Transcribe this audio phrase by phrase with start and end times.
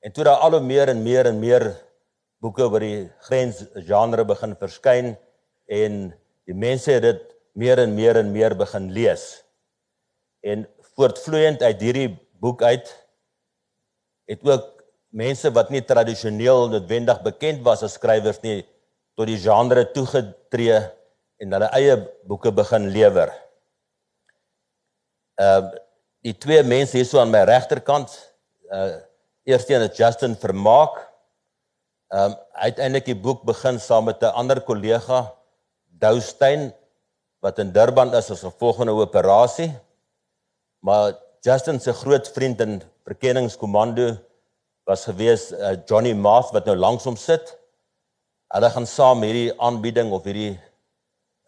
[0.00, 1.66] En toe daar al hoe meer en meer en meer
[2.40, 5.12] boeke oor die grensgenre begin verskyn
[5.68, 5.98] en
[6.48, 9.42] die mense het dit meer en meer en meer begin lees.
[10.40, 10.64] En
[10.96, 12.10] voortvloeiend uit hierdie
[12.40, 12.88] boek uit
[14.30, 14.70] het ook
[15.10, 18.62] mense wat nie tradisioneel noodwendig bekend was as skrywers nie
[19.18, 20.78] tot die genre toegetree
[21.40, 21.96] en hulle eie
[22.28, 23.32] boeke begin lewer.
[25.40, 25.78] Ehm uh,
[26.20, 28.12] die twee mense hier so aan my regterkant,
[28.68, 28.98] uh
[29.50, 30.98] eersteen is Justin Vermaak.
[32.10, 35.32] Ehm um, uiteindelik die boek begin saam met 'n ander kollega,
[36.02, 36.72] Doustein
[37.40, 39.72] wat in Durban is as 'n volgende operasie.
[40.80, 44.16] Maar Justin se groot vriend in verkenningskommando
[44.84, 47.58] was gewees uh, Johnny Maas wat nou langs hom sit.
[48.54, 50.60] Hulle gaan saam hierdie aanbieding of hierdie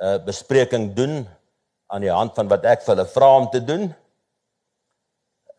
[0.03, 1.29] uh bespreking doen
[1.87, 3.95] aan die hand van wat ek vir hulle vra om te doen.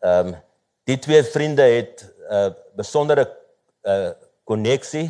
[0.00, 0.36] Ehm um,
[0.84, 3.28] die twee vriende het 'n uh, besondere
[3.82, 4.12] uh
[4.44, 5.08] koneksie.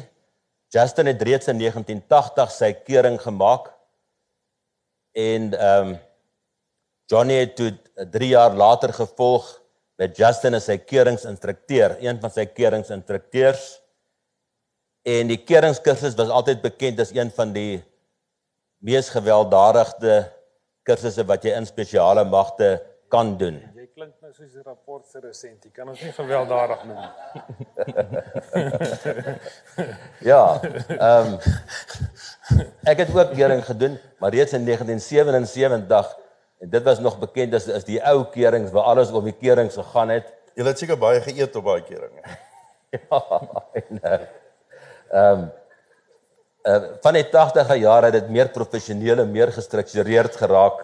[0.70, 3.70] Justin het reeds in 1980 sy keuring gemaak
[5.12, 5.98] en ehm um,
[7.06, 7.70] Johnny het toe
[8.10, 9.60] 3 jaar later gevolg
[10.00, 13.66] met Justin as sy keuringsinstrukteur, een van sy keuringsinstrukteurs.
[15.04, 17.82] En die keuringskursus was altyd bekend as een van die
[18.80, 20.24] mees gewelddadigde
[20.88, 22.78] kursusse wat jy in spesiale magte
[23.12, 23.60] kan doen.
[23.94, 25.64] Klink nou soos 'n rapport se resent.
[25.64, 27.12] Jy kan ons nie gewelddadig noem nie.
[30.30, 30.40] ja.
[30.96, 31.36] Ehm um,
[32.90, 36.16] ek het ook kering gedoen, maar reeds in 1977
[36.58, 39.78] en dit was nog bekend as as die ou kerings waar alles om die kerings
[39.78, 40.32] gegaan het.
[40.58, 42.18] Jy het seker baie geëet op daai kering.
[42.98, 43.20] ja.
[43.78, 44.18] Eh,
[45.10, 45.46] ehm um,
[46.66, 50.82] uh, van die 80er jare het dit meer professioneel en meer gestruktureerd geraak.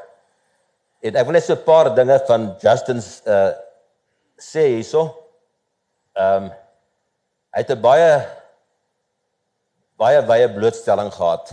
[1.01, 3.53] En ek wil net so 'n paar dinge van Justin's uh
[4.37, 5.03] sê hierso.
[6.17, 6.53] Ehm um,
[7.53, 8.13] hy het 'n baie
[9.97, 11.53] baie baie blootstelling gehad.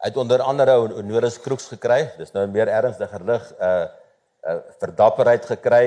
[0.00, 2.10] Hy het onder andere 'n honoris crux gekry.
[2.18, 3.86] Dis nou meer ernstiger lig uh
[4.48, 5.86] uh verdapperheid gekry.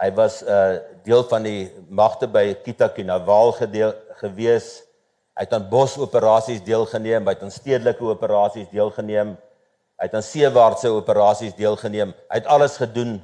[0.00, 4.82] Hy was 'n uh, deel van die magte by Kita Kinaval gedeel gewees.
[5.34, 9.36] Hy het aan bosoperasies deelgeneem, het aan stedelike operasies deelgeneem.
[10.04, 12.10] Hy het aan seewaartse operasies deelgeneem.
[12.28, 13.22] Hy het alles gedoen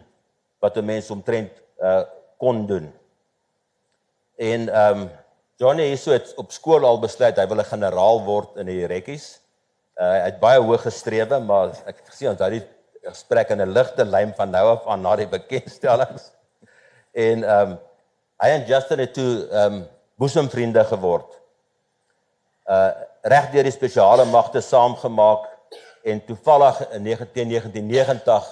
[0.65, 2.03] wat 'n mens omtrent uh
[2.41, 2.87] kon doen.
[4.37, 5.11] En ehm um,
[5.57, 9.43] Johnny het so op skool al besluit hy wil 'n generaal word in die rekkies.
[9.97, 12.65] Uh hy het baie hoog gestrewe, maar ek het gesien ons het die
[13.03, 16.33] gesprek in 'n ligte lyn van nou af aan na die bekendstellings.
[17.13, 17.79] En ehm um,
[18.41, 19.87] hy en Justin het toe ehm um,
[20.17, 21.41] boesemvriende geword
[22.71, 22.91] uh
[23.23, 25.50] reg deur die spesiale magte saamgemaak
[26.03, 28.49] en toevallig in 1990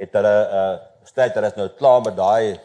[0.00, 2.60] het hulle uh besluit hulle is nou klaar met daai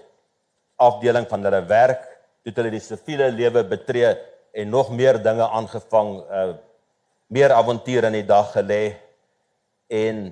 [0.75, 2.01] afdeling van hulle werk
[2.43, 4.09] toe hulle die siviele lewe betree
[4.51, 6.53] en nog meer dinge aangevang uh
[7.27, 8.83] meer avonture in die dag gelê
[9.87, 10.27] en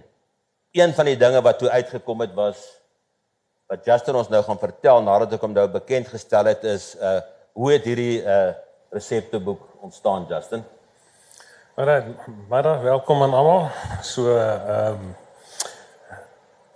[0.74, 2.66] een van die dinge wat toe uitgekom het was
[3.72, 7.20] wat Justin ons nou gaan vertel nadat ek hom nou bekend gestel het is uh
[7.54, 8.54] hoe het hierdie uh
[8.94, 10.64] resepteboek ontstaan Justin.
[11.76, 12.04] Maar
[12.48, 13.70] maar welkom aan almal.
[14.02, 15.16] So ehm um,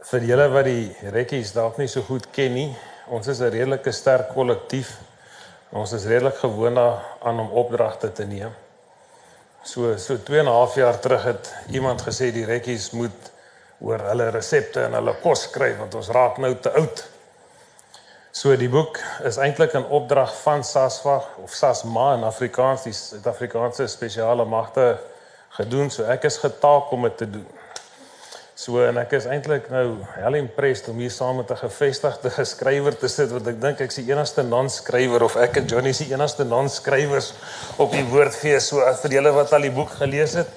[0.09, 2.71] vir julle wat die rekkies dalk nie so goed ken nie,
[3.13, 4.97] ons is 'n redelike sterk kollektief.
[5.69, 6.77] Ons is redelik gewoond
[7.21, 8.55] aan om opdragte te neem.
[9.63, 13.31] So so 2 en 'n half jaar terug het iemand gesê die rekkies moet
[13.79, 17.16] oor hulle resepte en hulle kos skryf want ons raak nou te oud.
[18.37, 23.87] So die boek is eintlik 'n opdrag van SASVA of SASMA in Afrikaans, die Suid-Afrikaanse
[23.87, 24.99] spesiale magte
[25.49, 25.89] gedoen.
[25.89, 27.47] So ek is getaak om dit te doen.
[28.53, 32.97] So en ek is eintlik nou hel impressed om hier saam met 'n gevestigde skrywer
[32.97, 36.13] te sit want ek dink ek's die enigste non-skrywer of ek en Johnny is die
[36.13, 37.33] enigste non-skrywers
[37.77, 38.67] op die woordfees.
[38.67, 40.47] So vir julle wat al die boek gelees het,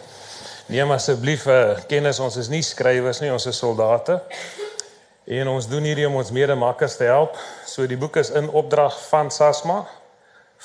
[0.67, 4.21] neem asseblief 'n uh, kennis ons is nie skrywers nie, ons is soldate.
[5.31, 7.37] En ons doen hierdie om ons medemakkers te help.
[7.63, 9.85] So die boek is in opdrag van SASMA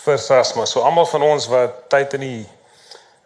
[0.01, 0.63] vir SASMA.
[0.65, 2.39] So almal van ons wat tyd in die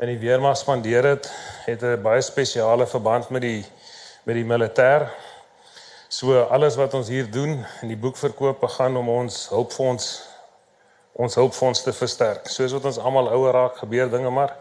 [0.03, 1.29] in die weermag spandeer het,
[1.63, 3.63] het 'n baie spesiale verband met die
[4.25, 5.07] met die militêr.
[6.09, 10.21] So alles wat ons hier doen in die boekverkoop gaan om ons hulpfonds
[11.13, 12.47] ons hulpfonds te versterk.
[12.47, 14.55] Soos wat ons almal ouer raak, gebeur dinge maar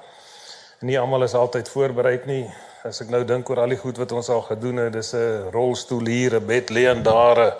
[0.80, 2.46] nie almal is altyd voorbereid nie
[2.84, 5.50] as ek nou dink oor al die goed wat ons al gedoen het, dis 'n
[5.52, 7.52] rolstoel hier, 'n bed lê en daar 'n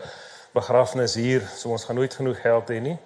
[0.55, 2.99] begrafnis hier, so ons gaan nooit genoeg geld hê nie.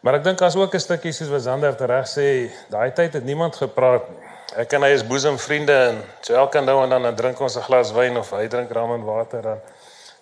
[0.00, 3.24] Maar ek dink as ook 'n stukkie soos wat Zander reg sê, daai tyd het
[3.24, 4.26] niemand gepraat nie.
[4.56, 7.62] Ek en hy is boesemvriende en so elke nou en dan dan drink ons 'n
[7.62, 9.60] glas wyn of hy drink rum en water dan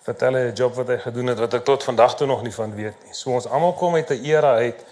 [0.01, 2.53] vertel hy 'n job wat hy gedoen het wat ek tot vandag toe nog nie
[2.53, 3.13] van weet nie.
[3.13, 4.83] So ons almal kom uit 'n era uit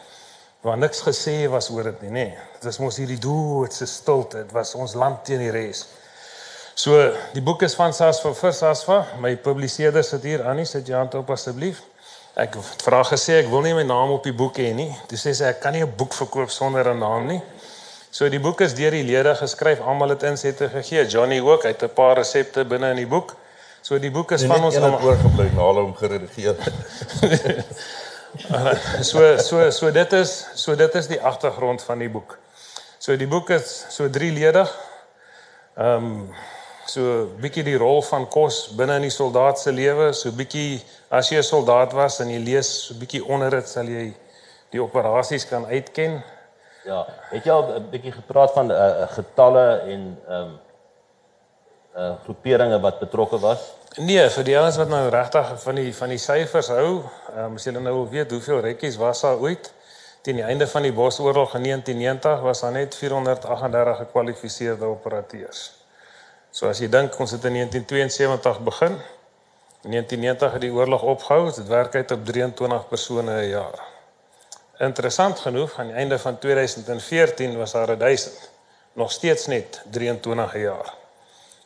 [0.62, 2.38] waar niks gesê was oor dit nie, nê.
[2.54, 4.38] Dit was mos hierdie doodse stilte.
[4.38, 5.88] Dit was ons land teen die res.
[6.76, 6.98] So
[7.34, 9.00] die boek is van Sasva vir Sasva.
[9.22, 11.84] My publiseerder sit hier, Annie, sit jou hand op asseblief.
[12.34, 14.90] Ek vra gesê ek wil nie my naam op die boek hê nie.
[15.10, 17.42] Dis sê sy ek kan nie 'n boek verkoop sonder 'n naam nie.
[18.12, 19.80] So die boek is deur die lede geskryf.
[19.82, 21.06] Almal het insette gegee.
[21.06, 21.64] Johnny ook.
[21.64, 23.36] Hy het 'n paar resepte binne in die boek.
[23.82, 26.56] So die boek is En van ons een het oorgebly na hulle hom geredigeer.
[29.12, 32.38] so so so dit is so dit is die agtergrond van die boek.
[32.98, 34.74] So die boek is so drieledig.
[35.78, 36.34] Ehm um,
[36.90, 41.30] so bietjie die rol van kos binne in die soldaat se lewe, so bietjie as
[41.32, 44.14] jy 'n soldaat was en jy lees so bietjie onder dit sal jy
[44.72, 46.24] die operasies kan uitken.
[46.86, 50.60] Ja, het jy al 'n bietjie gepraat van uh, getalle en ehm um,
[51.96, 53.60] uh groeperinge wat betrokke was?
[53.98, 57.04] Nee, vir die ouens wat nou regtig van die van die syfers hou,
[57.36, 59.74] ehm um, as julle nou wil weet hoeveel rekkies was daar ooit
[60.24, 65.83] teen die einde van die Bosoorlog in 1990 was daar net 438 gekwalifiseerde operateurs.
[66.54, 69.00] So as jy dink ons het in 1972 begin,
[69.84, 73.80] in 1990 het die oorlog opgehou, dit werk uit op 23 persone 'n jaar.
[74.78, 78.52] Interessant genoeg, aan die einde van 2014 was daar 1000,
[78.94, 80.94] nog steeds net 23 'n jaar.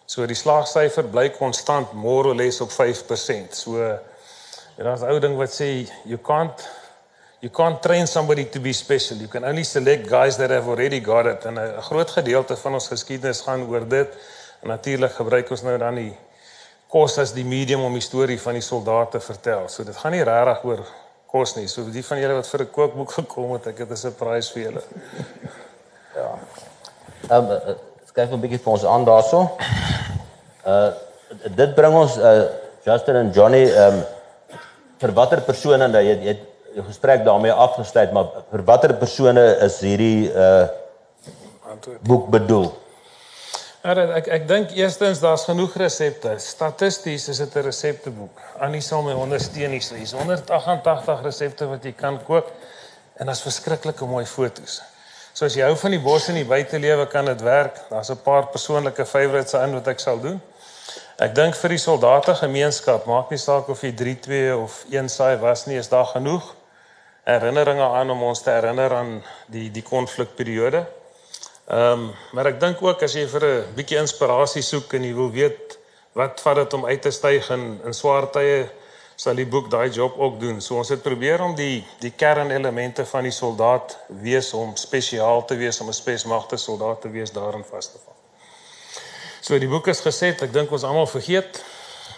[0.06, 3.56] So die slaagsyfer bly konstant more or less op 5%.
[3.56, 4.00] So
[4.78, 6.70] daar's 'n ou ding wat sê you can't
[7.40, 9.18] you can't train somebody to be special.
[9.18, 11.46] You can only select guys that have already got it.
[11.46, 14.08] En 'n groot gedeelte van ons geskiedenis gaan oor dit.
[14.62, 16.14] En natuurlik gebruik ons nou dan die
[16.88, 19.68] kos as die medium om die storie van die soldate te vertel.
[19.70, 20.86] So dit gaan nie regtig oor
[21.28, 21.68] kos nie.
[21.68, 24.64] So die van julle wat vir 'n kookboek gekom het, ek het 'n surprise vir
[24.64, 24.84] julle.
[27.30, 27.76] Ehm um,
[28.06, 29.58] skryf 'n bietjie vir ons aan daarso.
[30.66, 30.92] Uh
[31.56, 32.46] dit bring ons uh
[32.84, 34.04] Justin en Johnny ehm um,
[34.98, 36.44] vir watter persone nou jy jy het
[36.74, 40.68] jou gesprek daarmee afgesluit, maar vir watter persone is hierdie uh
[42.02, 42.72] boek bedoel?
[43.88, 46.34] Ja, ek ek dink eerstens daar's genoeg resepte.
[46.44, 48.40] Statisties is dit 'n resepteboek.
[48.60, 49.96] Annie sal my ondersteun hier.
[49.96, 52.52] Hier's 188 resepte wat jy kan koop
[53.16, 54.82] en daar's verskriklike mooi foto's.
[55.34, 57.80] So as jy hou van die bos en die buitelewe kan dit werk.
[57.90, 60.42] Daar's 'n paar persoonlike favourites in wat ek sal doen.
[61.18, 65.38] Ek dink vir die soldate gemeenskap, maak nie saak of jy 3-2 of 1 saai
[65.38, 66.56] was nie, is daar genoeg
[67.24, 70.86] herinneringe aan om ons te herinner aan die die konflikperiode.
[71.68, 75.14] Ehm, um, maar ek dink ook as jy vir 'n bietjie inspirasie soek en jy
[75.14, 75.78] wil weet
[76.16, 78.70] wat vat dit om uit te styg in in swaar tye,
[79.16, 80.62] sal die boek daai job ook doen.
[80.62, 85.56] So ons het probeer om die die kernelemente van die soldaat wees om spesiaal te
[85.56, 88.16] wees om 'n spesmagte soldaat te wees daarin vas te val.
[89.42, 91.64] So die boek is geset, ek dink ons almal vergeet.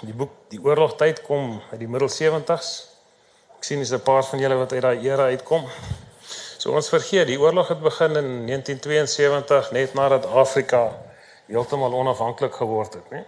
[0.02, 2.86] Die boek die oorlogtyd kom uit die middel 70s.
[3.58, 5.66] Ek sien dis 'n paar van julle wat uit daai era uitkom.
[6.60, 10.82] So ons vergeet, die oorlog het begin in 1972 net nadat Afrika
[11.48, 13.22] heeltemal onafhanklik geword het, né?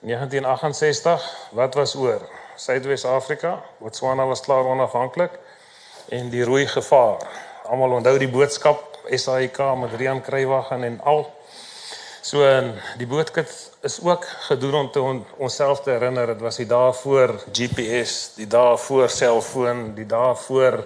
[0.00, 2.24] 1968, wat was oor?
[2.56, 5.36] Suidwes-Afrika, Botswana was klaar onafhanklik
[6.08, 7.20] en die rooi gevaar.
[7.68, 11.26] Almal onthou die boodskap SAIK met Rian Kruiwagen en al.
[12.24, 13.52] So en die boodskap
[13.84, 18.32] is ook gedoen om te on, onsself te herinner, dit was die dae voor GPS,
[18.40, 20.80] die dae voor selfoon, die dae voor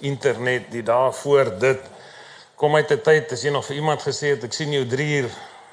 [0.00, 1.80] internet, die dae voor dit.
[2.56, 5.22] Kom uit 'n tyd as jy nog vir iemand gesê het ek sien jou 3
[5.22, 5.30] uur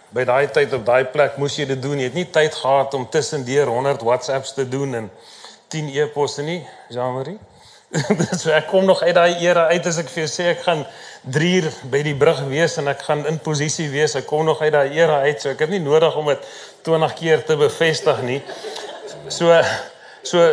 [0.09, 1.97] by daai tyd op daai plek moes jy dit doen.
[1.99, 5.11] Jy het nie tyd gehad om tussendeur 100 WhatsApps te doen en
[5.67, 7.39] 10 e-posse nie, Jean-Marie.
[8.41, 10.85] so ek kom nog uit daai era uit as ek vir jou sê ek gaan
[11.35, 14.15] 3 uur by die brug wees en ek gaan in posisie wees.
[14.19, 16.49] Ek kom nog uit daai era uit, so ek het nie nodig om dit
[16.87, 18.41] 20 keer te bevestig nie.
[19.29, 19.51] So
[20.25, 20.43] so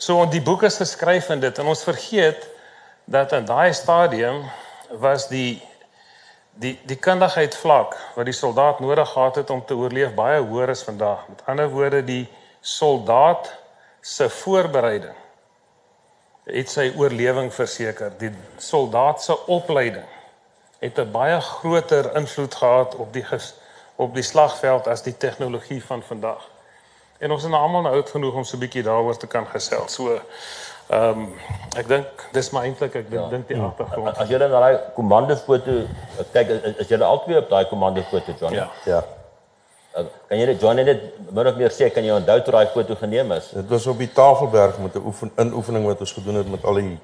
[0.00, 2.46] so die boek is geskryf en dit en ons vergeet
[3.10, 4.44] dat in daai stadium
[5.02, 5.62] was die
[6.62, 10.70] die die kundigheid vlak wat die soldaat nodig gehad het om te oorleef baie hoër
[10.70, 11.24] as vandag.
[11.28, 12.28] Met ander woorde die
[12.60, 13.50] soldaat
[14.00, 15.16] se voorbereiding
[16.50, 18.12] het sy oorlewing verseker.
[18.18, 20.06] Die soldaat se opleiding
[20.78, 23.26] het 'n baie groter invloed gehad op die
[23.96, 26.48] op die slagveld as die tegnologie van vandag.
[27.20, 29.46] En ons is nou almal nou oud genoeg om so 'n bietjie daaroor te kan
[29.46, 29.94] gesels.
[29.94, 30.20] So
[30.90, 31.26] Ehm um,
[31.78, 33.28] ek dink dis maar eintlik ek ja.
[33.30, 34.16] dink die agtergrond.
[34.18, 35.74] As jy dan daai komandofoto
[36.34, 38.56] kyk is, is jy albei op daai komandofoto John?
[38.58, 38.64] Ja.
[38.90, 38.98] Ja.
[39.94, 42.72] Uh, kan jy net John net min of meer sê kan jy onthou toe daai
[42.74, 43.52] foto geneem is?
[43.54, 46.82] Dit was op die Tafelberg met 'n oefen inoefening wat ons gedoen het met al
[46.82, 46.98] die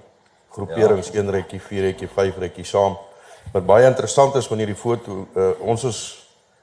[0.50, 1.20] groeperings, ja.
[1.20, 2.98] een rekkie, vier rekkie, vyf rekkie saam.
[3.52, 6.02] Wat baie interessant is van hierdie foto, uh, ons is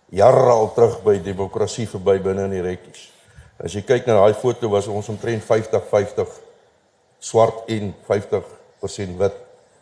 [0.09, 3.12] jare al terug by demokrasie verby binne in die rekkies.
[3.61, 6.39] As jy kyk na daai foto was ons omtrent 50-50
[7.23, 9.35] swart en 50% wit.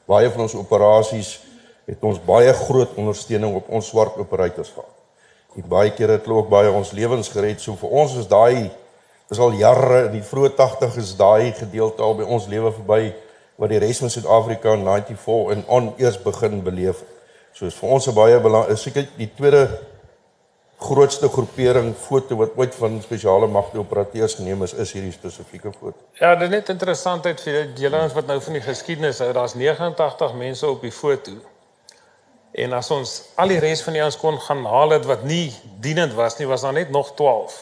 [0.10, 1.40] Baie van ons operasies
[1.88, 4.98] het ons baie groot ondersteuning op ons swart operators gehad.
[5.56, 7.60] Die baie kere het hulle ook baie ons lewens gered.
[7.60, 8.70] So vir ons is daai
[9.32, 13.14] is al jare in die vroeë 80's daai gedeelte al by ons lewe verby
[13.62, 17.04] wat die res van Suid-Afrika in 94 en on eers begin beleef.
[17.56, 19.68] So is vir ons 'n baie belang is seker die tweede
[20.82, 25.98] grootste groepering foto wat ooit van spesiale magte operateurs geneem is is hierdie spesifieke foto.
[26.20, 29.30] Ja, dit is net interessantheid vir julle ons wat nou van die geskiedenis hou.
[29.34, 31.38] Daar's 89 mense op die foto.
[32.52, 35.54] En as ons al die res van die ouens kon gaan haal het wat nie
[35.84, 37.62] dienend was nie, was daar net nog 12.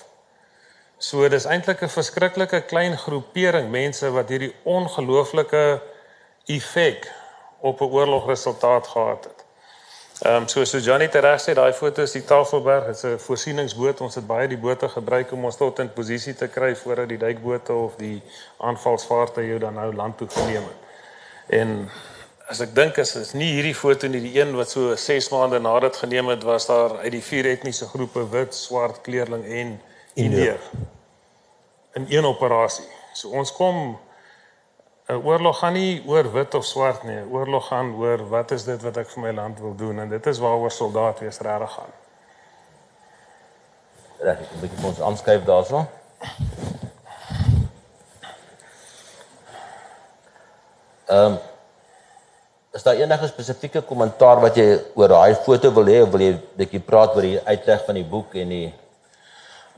[0.98, 5.82] So dis eintlik 'n verskriklike klein groepering mense wat hierdie ongelooflike
[6.46, 7.12] effek
[7.60, 9.39] op 'n oorlogresultaat gehad het.
[10.22, 14.02] Ehm um, so so Johnny tereg sê daai foto is die Tafelberg, dit's 'n voorsieningsboot.
[14.02, 17.18] Ons het baie die bote gebruik om ons tot in posisie te kry voordat die
[17.18, 18.22] duikbote of die
[18.58, 20.80] aanvalsvaartuie jou dan nou land toe geneem het.
[21.48, 21.90] En
[22.48, 25.60] as ek dink as is nie hierdie foto nie die een wat so 6 maande
[25.60, 29.82] na dit geneem het was daar uit die vier etniese groepe wit, swart, kleurling en
[30.14, 30.60] Indiër
[31.94, 32.86] in een operasie.
[33.14, 33.98] So ons kom
[35.10, 37.22] 'n oorlog gaan nie oor wit of swart nie.
[37.32, 40.26] Oorlog gaan oor wat is dit wat ek vir my land wil doen en dit
[40.30, 41.96] is waaroor soldaat wees regtig gaan.
[44.20, 45.86] Reg, ek 'n bietjie ons aanskuif daarso.
[51.10, 51.40] Ehm um,
[52.72, 56.36] is daar enige spesifieke kommentaar wat jy oor daai foto wil hê of wil jy
[56.56, 58.74] bietjie praat oor die uitleg van die boek en die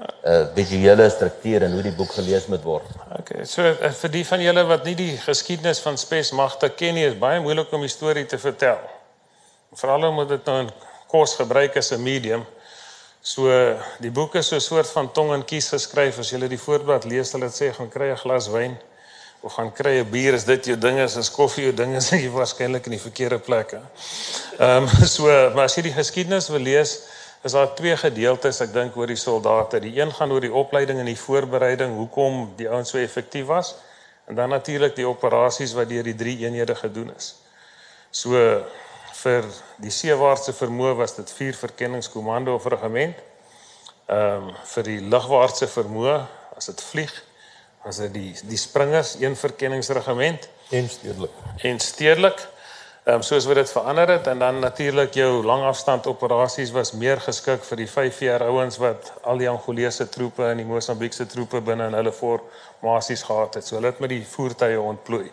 [0.02, 2.88] uh visuele struktuur en hoe die boek gelees moet word.
[3.20, 7.06] Okay, so uh, vir die van julle wat nie die geskiedenis van spesmagte ken nie,
[7.10, 8.80] is baie moeilik om die storie te vertel.
[9.78, 10.72] Veral omdat dit nou in
[11.12, 12.46] kos gebruik as 'n medium.
[13.22, 13.50] So
[14.02, 16.20] die boek is so 'n soort van tong en kies geskryf.
[16.20, 18.78] As jy die voorblad lees, sal dit sê gaan kry 'n glas wyn
[19.42, 22.10] of gaan kry 'n bier, is dit jou ding is, is koffie jou ding is,
[22.10, 23.74] jy waarskynlik in die verkeerde plek.
[24.60, 27.00] Ehm um, so, maar as jy die geskiedenis wil lees,
[27.42, 29.80] is daar twee gedeeltes ek dink oor die soldate.
[29.82, 33.76] Die een gaan oor die opleiding en die voorbereiding, hoekom die ouens so effektief was
[34.30, 37.34] en dan natuurlik die operasies wat deur die drie eenhede gedoen is.
[38.12, 38.38] So
[39.22, 39.48] vir
[39.82, 43.18] die seewaartse vermoë was dit vier verkenningskomando of regiment.
[44.12, 46.16] Ehm um, vir die lugwaartse vermoë,
[46.58, 47.12] as dit vlieg,
[47.88, 51.38] as dit die die springers een verkenningsregiment en stedelik.
[51.66, 52.48] En stedelik
[53.02, 57.18] Ehm um, soos wat dit verander het en dan natuurlik jou langafstand operasies was meer
[57.22, 61.64] geskik vir die 5 jaar ouens wat al die Angolese troepe en die Mosambiekse troepe
[61.66, 63.66] binne in hulle formasies gehad het.
[63.66, 65.32] So hulle het met die voertuie ontplooi.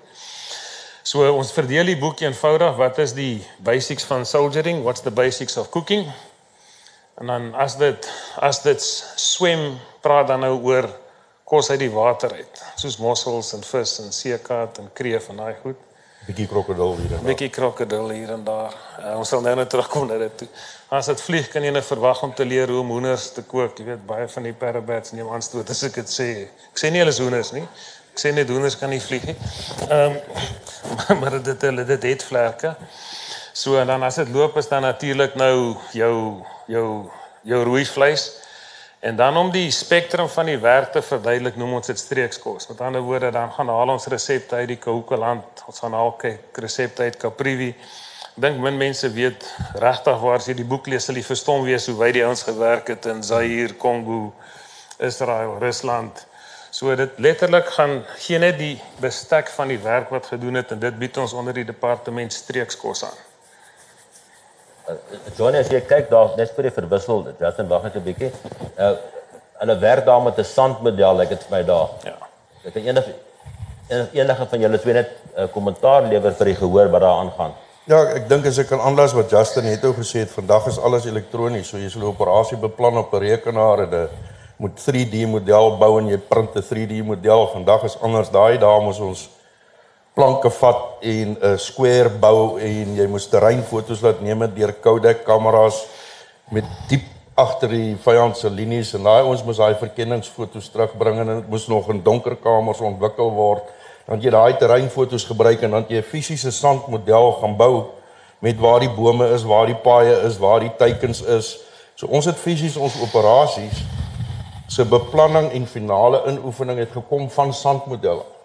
[1.03, 4.81] So ons verdeel die boek eenvoudig, wat is die basics van soldiering?
[4.83, 6.09] What's the basics of cooking?
[7.21, 8.09] En dan as dit
[8.41, 8.81] as dit
[9.17, 10.89] swem, praat dan nou oor
[11.45, 15.61] kos uit die water uit, soos mossels en vis en seekat en kreef en daai
[15.61, 15.88] goed
[16.29, 17.27] bietjie krokodil hier en daar.
[17.31, 18.75] Bietjie krokodil hier en daar.
[19.01, 20.49] Uh, ons sal nou net terugkom na dit toe.
[20.93, 23.81] As dit vlieg kan jy net verwag om te leer hoe om hoenders te kook.
[23.81, 26.29] Jy weet baie van die parrots neem aanstoot as ek dit sê.
[26.69, 27.65] Ek sê nie hulle is hoenders nie.
[28.13, 29.37] Ek sê net hoenders kan nie vlieg nie.
[29.89, 30.19] Ehm
[31.15, 32.75] um, maar dit hulle dit het vlerke.
[33.57, 36.13] So en dan as dit loop is dan natuurlik nou jou
[36.69, 36.87] jou
[37.49, 38.29] jou rooi vleis.
[39.01, 42.67] En dan om die spektrum van die werk te verduidelik, noem ons dit streekskos.
[42.67, 45.63] Met ander woorde, dan gaan haal ons resepte uit die Kahukeland.
[45.71, 46.17] Ons gaan haal
[46.53, 47.69] resepte uit Kaprivi.
[48.39, 49.47] Ek dink min mense weet
[49.79, 52.43] regtig waar as jy die boek lees, sal jy verstom wees hoe wyd die ouens
[52.47, 54.33] gewerk het in Zaire, Kongo,
[54.99, 56.27] Israel, Rusland.
[56.75, 60.83] So dit letterlik gaan gee net die bestek van die werk wat gedoen het en
[60.83, 63.28] dit bied ons onder die departement streekskos aan.
[64.89, 64.97] Uh,
[65.37, 68.33] Johnny as jy kyk daar net vir die verwissel, Justin wag net 'n bietjie.
[68.79, 68.97] Uh
[69.59, 71.89] hulle werk daar met 'n sandmodel, lyk like dit vir my daar.
[72.05, 72.17] Ja.
[72.65, 73.15] Ek het enige
[74.13, 77.53] enige van julle twee net 'n uh, kommentaar lewer vir die gehoor wat daar aangaan.
[77.85, 80.79] Ja, ek dink as ek kan aanlas wat Justin net ou gesê het, vandag is
[80.79, 84.09] alles elektronies, so jy sal 'n operasie beplan op 'n rekenaar en 'n
[84.57, 87.47] moet 3D model bou en jy print 'n 3D model.
[87.47, 88.31] Vandag is anders.
[88.31, 89.29] Daai dae moes ons
[90.19, 95.87] planke vat en 'n square bou en jy moes terreinfoto's laat neem deur Kodak kameras
[96.51, 97.05] met diep
[97.39, 101.69] agter die vyand se linies en daai ons moes daai verkenningsfoto's terugbring en dit moes
[101.69, 103.63] nog in donker kamers ontwikkel word.
[104.09, 107.85] Dan jy daai terreinfoto's gebruik en dan jy 'n fisiese sandmodel gaan bou
[108.41, 111.59] met waar die bome is, waar die paaie is, waar die teikens is.
[111.95, 113.85] So ons het fisies ons operasies
[114.67, 118.38] se beplanning en finale inoefening het gekom van sandmodelle.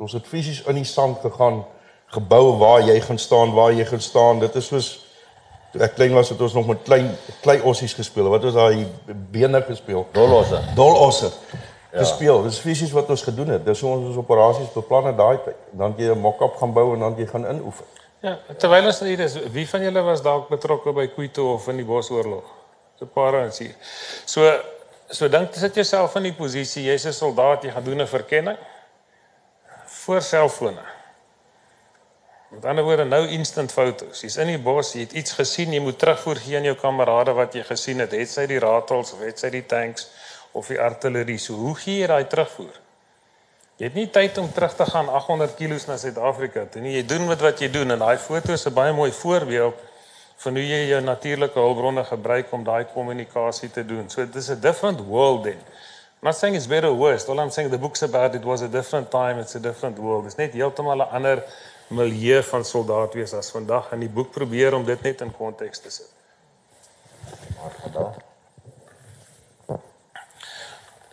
[0.00, 1.60] Ons het fisies in die sand gegaan,
[2.14, 4.38] gebou waar jy gaan staan, waar jy gaan staan.
[4.40, 4.88] Dit is soos
[5.70, 7.10] toe ek klein was het ons nog met klein
[7.44, 8.30] klei ossies gespeel.
[8.32, 8.86] Wat was daai
[9.30, 10.06] bene gespeel?
[10.16, 10.62] Dolosse.
[10.74, 11.30] Dolosse.
[11.90, 12.42] gespeel.
[12.46, 13.64] Dis fisies wat ons gedoen het.
[13.66, 15.60] Dis hoe ons ons operasies beplan het daai tyd.
[15.78, 17.84] Dan jy 'n mock-up gaan bou en dan jy gaan inoefen.
[18.22, 21.76] Ja, terwyl ons hier is, wie van julle was dalk betrokke by Kuito of in
[21.76, 22.44] die Bosoorlog?
[22.98, 23.74] So 'n paar ons hier.
[24.24, 24.60] So
[25.08, 28.56] so dink sit jouself in die posisie, jy's 'n soldaat, jy gaan doen 'n verkenning
[30.04, 30.82] voor selfone.
[32.50, 34.24] Met ander woorde nou instant fotos.
[34.24, 37.34] Jy's in die bos, jy het iets gesien, jy moet terugvoer gee aan jou kamerade
[37.36, 38.14] wat jy gesien het.
[38.16, 40.08] Het sy die ratels of het sy die tanks
[40.56, 41.38] of die artillerie?
[41.38, 42.80] So hoe gee jy daai terugvoer?
[43.80, 46.96] Jy het nie tyd om terug te gaan 800 km na Suid-Afrika toe nie.
[46.98, 49.78] Jy doen met wat jy doen en daai foto is 'n baie mooi voorbeeld
[50.42, 54.10] van hoe jy jou natuurlike hulpbronne gebruik om daai kommunikasie te doen.
[54.10, 55.60] So this is a different world then.
[56.22, 57.26] I'm not saying it's better or worse.
[57.30, 60.24] All I'm saying the books about it was a different time, it's a different world.
[60.24, 61.42] Dit's net heeltemal 'n ander
[61.88, 65.80] milieu van soldaat wees as vandag en die boek probeer om dit net in konteks
[65.80, 66.10] te sit.
[67.56, 68.18] Maar vandag.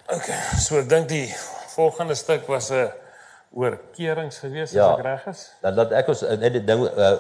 [0.08, 1.32] Okay, so ek dink die
[1.76, 2.92] volgende stuk was 'n
[3.54, 5.52] oor keerings gewees ja, as ek reg is.
[5.62, 7.16] Dan laat ek ons net die ding uh,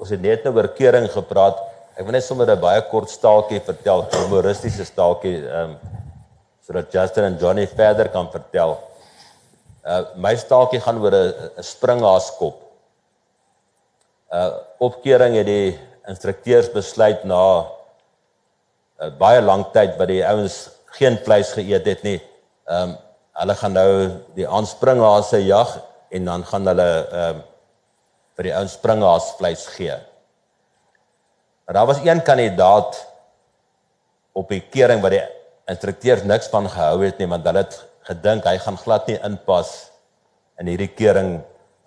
[0.00, 1.60] ons het net nou oor kering gepraat.
[1.92, 5.78] Ek wil net sommer 'n baie kort staaltjie vertel, 'n humoristiese staaltjie ehm um,
[6.68, 8.76] sodat Justin en Johnny verder kan vertel.
[9.88, 12.60] Uh my staaltjie gaan oor 'n springhaaskop.
[14.28, 17.64] Uh opkering het die instrukteurs besluit na 'n
[19.00, 22.20] uh, baie lang tyd wat die ouens geen vleis geëet het nie.
[22.68, 22.96] Ehm um,
[23.38, 23.92] hulle gaan nou
[24.34, 25.70] die aanspringhase jag
[26.10, 27.42] en dan gaan hulle ehm um,
[28.36, 29.96] vir die ouens springhaas vleis gee.
[31.64, 33.06] Maar daar was een kandidaat
[34.32, 35.37] op die kering wat die
[35.68, 39.90] instrukteurs niks van gehou het nie want hulle het gedink hy gaan glad nie inpas
[40.60, 41.38] in hierdie kering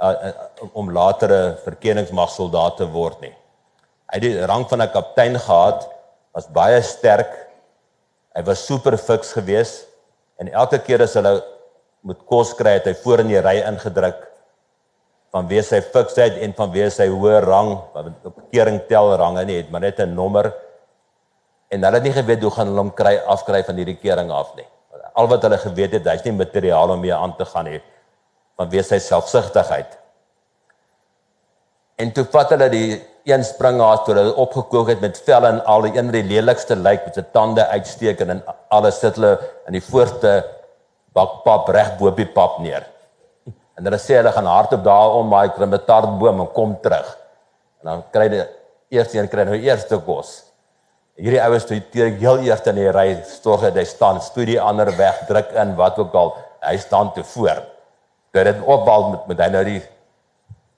[0.01, 0.33] uh, uh,
[0.73, 3.33] om latere verkenningsmagsoldaat te word nie.
[4.11, 5.87] Hy het die rang van 'n kaptein gehad,
[6.33, 7.31] was baie sterk.
[8.35, 9.91] Hy was super fiks geweest
[10.41, 11.35] En elke keer as hulle
[12.01, 14.23] moet kos kry, het hy voor in die ry ingedruk
[15.31, 19.43] van wie sy fiksheid en van wie sy hoë rang, want op kering tel range
[19.45, 20.49] nie, het maar net 'n nommer.
[21.71, 24.51] En hulle het nie geweet hoe gaan hulle hom kry afkry van hierdie kering af
[24.57, 24.67] nie.
[25.15, 27.79] Al wat hulle geweet het, hy's nie materiaal om mee aan te gaan nie
[28.59, 29.95] van wie sy selfsugtigheid.
[32.01, 35.85] En toe vat hulle die een springhaas toe hulle opgekook het met vel en al
[35.85, 38.41] die een wat die lelikste lyk met sy tande uitsteek en
[38.73, 39.35] alles sit hulle
[39.69, 40.39] in die voorste
[41.15, 42.87] bak pap reg bo op die pap neer.
[43.77, 47.07] En hulle sê hulle gaan hardop daar om my krimetartboom en kom terug.
[47.81, 48.41] En dan kry die
[48.97, 50.50] eerste een kry nou eerste kos.
[51.21, 54.89] Hierdie ouens toe teer heel eers in die ry storg hy staan, spoed die ander
[54.97, 56.33] weg, druk in wat ook al,
[56.65, 57.61] hy staan te voor.
[58.33, 59.81] Dat dit opbal met met hy nou die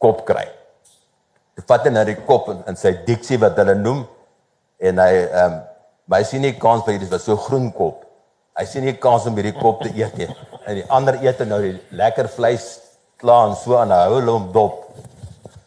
[0.04, 0.44] kop kry.
[1.56, 4.04] Hy vat net die kop in, in sy diksie wat hulle noem
[4.84, 5.60] en hy ehm um,
[6.14, 8.04] hy sien nie kans vir hierdie wat so groen kop.
[8.60, 10.28] Hy sien nie kans om hierdie kop te eet nie.
[10.68, 12.68] En die ander eet nou die lekker vleis
[13.22, 14.90] klaar en so aan hou hulle hom dop.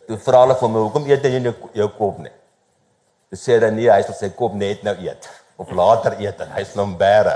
[0.07, 2.36] Toe vra hulle vir my, "Hoekom eet jy nie jou kop nie?"
[3.33, 5.27] Hy sê dan nee, hy sal sy kop net nou eet
[5.59, 7.35] of later eet en hy's nou bære.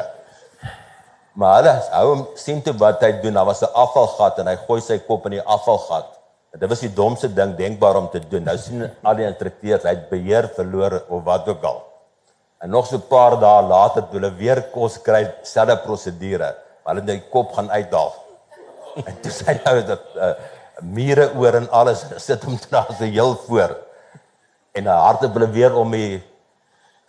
[1.40, 3.35] Maar hulle hou hom sien toe wat hy doen.
[3.35, 6.07] Daar was 'n afvalgat en hy gooi sy kop in die afvalgat.
[6.59, 8.44] Dit was die domste ding denkbaar om te doen.
[8.44, 11.83] Nou sien al die instrukteurs hy het beheer verloor of wat ook al.
[12.61, 16.55] En nog so 'n paar dae later toe hulle weer kos kry, selfde prosedure.
[16.85, 18.12] Hulle net die kop gaan uitdaal.
[19.07, 20.35] En dis hy nou dat uh,
[20.83, 23.76] mure oor en alles sit hom daar so heel voor.
[24.72, 26.20] En hy harte hulle weer om die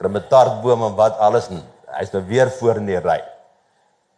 [0.02, 1.62] krimetartboom en wat alles en
[1.98, 3.20] hy's nou weer voor in die ry.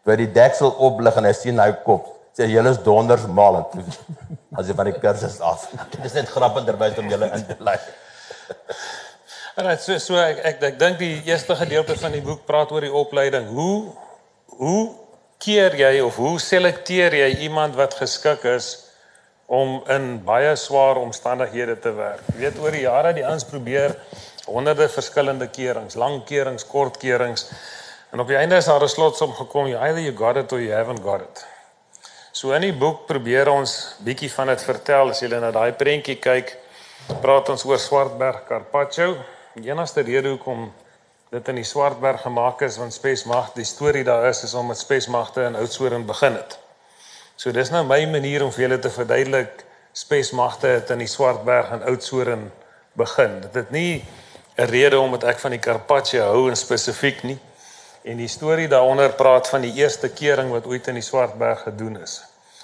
[0.03, 3.65] Toe die deksel oplig en hy sien hy kop sê julle is donders mal en
[3.71, 3.83] toe
[4.57, 5.67] as jy van die kursus af.
[5.93, 7.79] Dit is net grappenderwys om julle in te lei.
[9.53, 12.81] En so so ek ek ek dink die eerste gedeelte van die boek praat oor
[12.81, 13.51] die opleiding.
[13.53, 13.91] Hoe
[14.57, 14.95] hoe
[15.37, 18.71] keer jy of hoe selekteer jy iemand wat geskik is
[19.45, 22.21] om in baie swaar omstandighede te werk?
[22.33, 23.95] Jy weet oor die jare die ons probeer
[24.45, 27.47] honderde verskillende kerings, lang kerings, kort kerings.
[28.11, 30.59] En op die einde is daar 'n slotsom gekom, you either you got it or
[30.59, 31.45] you haven't got it.
[32.31, 35.09] So in die boek probeer ons bietjie van dit vertel.
[35.09, 36.57] As jy na daai prentjie kyk,
[37.21, 39.17] praat ons oor Swartberg Carpaccio.
[39.53, 40.71] Die enigste rede hoekom
[41.29, 44.77] dit in die Swartberg gemaak is want Spesmag, die storie daar is is om met
[44.77, 46.57] Spesmagte in Oudtshoorn begin het.
[47.35, 51.69] So dis nou my manier om vir julle te verduidelik Spesmagte het in die Swartberg
[51.75, 52.47] en Oudtshoorn
[52.97, 53.41] begin.
[53.41, 54.05] Dit het nie
[54.57, 57.39] 'n rede omdat ek van die Carpaccio hou en spesifiek nie.
[58.03, 62.01] En die storie daaronder praat van die eerste kering wat ooit in die Swartberg gedoen
[62.01, 62.23] is.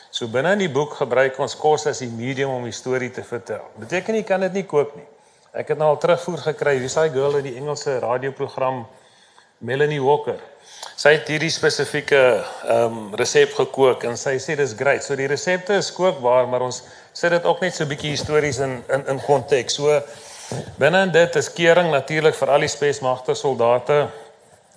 [0.10, 3.24] So binne in die boek gebruik ons kos as die medium om die storie te
[3.24, 3.62] vertel.
[3.76, 5.06] Beteken nie kan dit nie koop nie.
[5.54, 6.80] Ek het nou al terugvoer gekry.
[6.80, 8.88] Wie's daai girl in die Engelse radioprogram
[9.58, 10.40] Melanie Walker.
[11.00, 15.04] Sy het hierdie spesifieke ehm um, resep gekook en sy sê dis great.
[15.04, 16.82] So die resepte is kookbaar, maar ons
[17.16, 19.80] sit dit ook net so 'n bietjie histories in in in konteks.
[19.80, 20.02] So
[20.78, 24.10] binne dit is kering natuurlik vir al die spesmagte soldate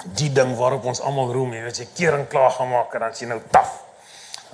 [0.04, 3.28] die ding waarop ons almal roem, jy weet jy kering klaar gemaak en dan sien
[3.28, 3.82] nou taf.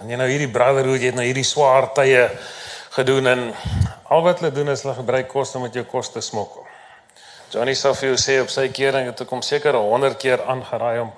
[0.00, 2.30] En jy nou hierdie brotherhood, jy het nou hierdie swaar tye
[2.90, 3.54] gedoen en
[4.08, 6.66] al wat hulle doen is hulle gebruik kos om met jou kos te smokkel.
[7.50, 11.12] Johnny Safio sê op sy kering het ek hom seker 100 keer aangeraai om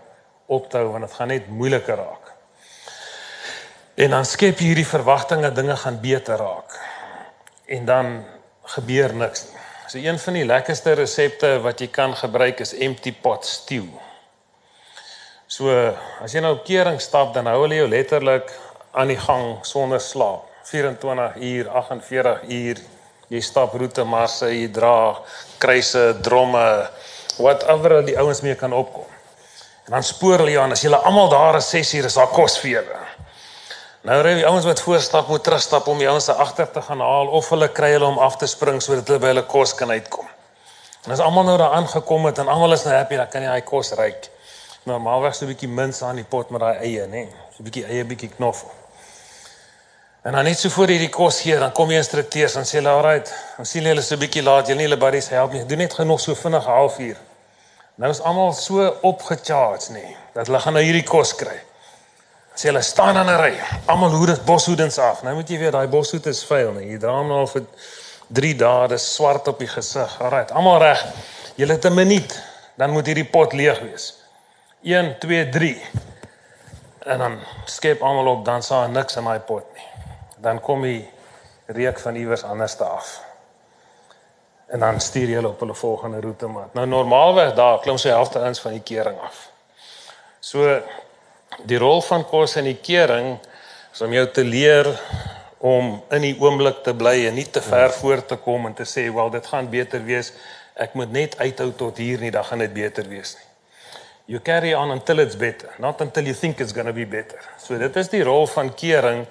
[0.51, 2.35] op te hou want dit gaan net moeiliker raak.
[4.01, 6.77] En dan skep jy hierdie verwagting dat dinge gaan beter raak.
[7.71, 8.13] En dan
[8.75, 9.47] gebeur niks.
[9.91, 13.87] So een van die lekkerste resepte wat jy kan gebruik is empty pot stew.
[15.51, 15.71] So
[16.23, 18.51] as jy nou op kering stap dan hou hulle jou letterlik
[18.95, 20.47] aan die gang sonder slaap.
[20.71, 22.83] 24 uur, 48 uur.
[23.31, 25.19] Jy stap roete marse, jy dra
[25.63, 26.67] kruise, dromme,
[27.39, 29.07] whatever die ouens mee kan opkom.
[29.85, 32.29] En dan spoor hulle jou aan as julle almal daar is 6 uur is daar
[32.29, 32.99] kos vir julle.
[34.03, 37.01] Nou ry die ouens wat voorstap moet terugstap om die ouens se agter te gaan
[37.05, 39.91] haal of hulle kry hulle om af te spring sodat hulle by hulle kos kan
[39.91, 40.29] uitkom.
[41.05, 43.49] En as almal nou daar aangekom het en almal is nou happy, dan kan jy
[43.49, 44.29] daai kos ryk.
[44.89, 47.27] Normaalweg so 'n bietjie mins aan die pot met daai eie, nê.
[47.53, 48.71] So 'n bietjie eie, bietjie knoffel.
[50.23, 52.89] En dan net so voor hierdie kos gee, dan kom die instrukteurs en sê hulle,
[52.89, 54.67] "Alright, ons sien julle so 'n bietjie laat.
[54.67, 55.67] Julle nie hulle buddies help nie.
[55.67, 57.17] Doen net genoeg so vinnig 'n halfuur."
[57.95, 61.57] Nou is almal so opgecharge, nê, dat hulle gaan nou hierdie kos kry.
[62.55, 63.55] Sê hulle staan in 'n ry.
[63.87, 65.23] Almal hoed dit boshoedens af.
[65.23, 66.87] Nou moet jy weet daai boshoed is vuil, nê.
[66.93, 67.67] Jy dra hom nou vir
[68.29, 70.21] 3 dae, dis swart op die gesig.
[70.21, 71.05] Alright, almal reg.
[71.57, 72.43] Julle het 'n minuut,
[72.77, 74.15] dan moet hierdie pot leeg wees.
[74.83, 75.83] 1 2 3
[77.01, 79.91] en dan skep almal op dan sal niks in daai pot nie
[80.41, 81.05] dan kom die
[81.67, 83.21] reuk van iewers anders af.
[84.71, 86.69] En dan stuur jy hulle op hulle volgende roete maar.
[86.73, 89.49] Nou normaalweg daar klim sy helfte ins van die kering af.
[90.41, 90.79] So
[91.67, 93.35] die rol van kos in die kering
[93.93, 94.89] is om jou te leer
[95.59, 98.87] om in die oomblik te bly en nie te ver voor te kom en te
[98.89, 100.33] sê wel dit gaan beter wees.
[100.81, 103.47] Ek moet net uithou tot hier nie, dan gaan dit beter wees nie.
[104.31, 107.43] You carry on until it's better, not until you think it's going to be better.
[107.59, 109.27] So dit is die rol van kering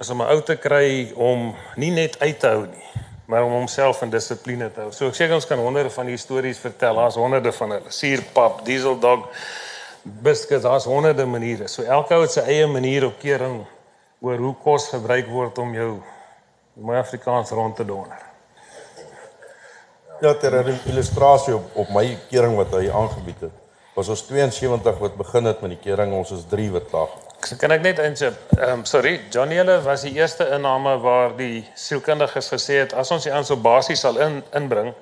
[0.00, 2.88] is om 'n ou te kry om nie net uit te hou nie,
[3.26, 4.92] maar om homself in dissipline te hou.
[4.92, 6.98] So ek seker ons kan honderde van die stories vertel.
[6.98, 7.92] Daar's honderde van hulle.
[7.94, 9.28] Suurpap, diesel dog,
[10.02, 11.68] biscuits, daar's honderde maniere.
[11.70, 13.62] So elke ou het sy eie manier op kering
[14.22, 15.90] oor hoe kos gebruik word om jou
[16.82, 18.28] mooi Afrikaans rond te donder.
[20.22, 20.54] Ja, ter
[20.86, 23.61] illustrasie op op my kering wat hy aangebied het.
[23.94, 27.58] Was ons 72 wat begin het met die kering, ons is 3 wat klaar So
[27.58, 28.36] kan ek net insit.
[28.54, 33.10] Ehm um, sorry, Johnny hulle was die eerste inname waar die sielkundiges gesê het as
[33.10, 34.92] ons die aan so basies sal in inbring,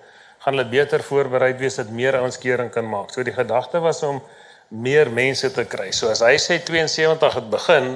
[0.41, 3.13] gaan hulle beter voorberei wees dat meer ouens kering kan maak.
[3.13, 4.23] So die gedagte was om
[4.69, 5.91] meer mense te kry.
[5.93, 7.93] So as hy sê 72 het begin,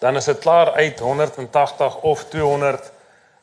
[0.00, 2.88] dan is dit klaar uit 180 of 200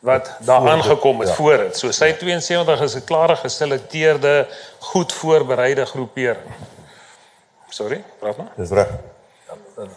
[0.09, 1.35] wat daar aangekom het ja.
[1.35, 1.77] voor dit.
[1.77, 4.47] So sy 72 is 'n klare geselekteerde,
[4.79, 6.57] goed voorbereide groepering.
[7.69, 8.51] Sorry, praat maar.
[8.55, 8.91] Dis reg.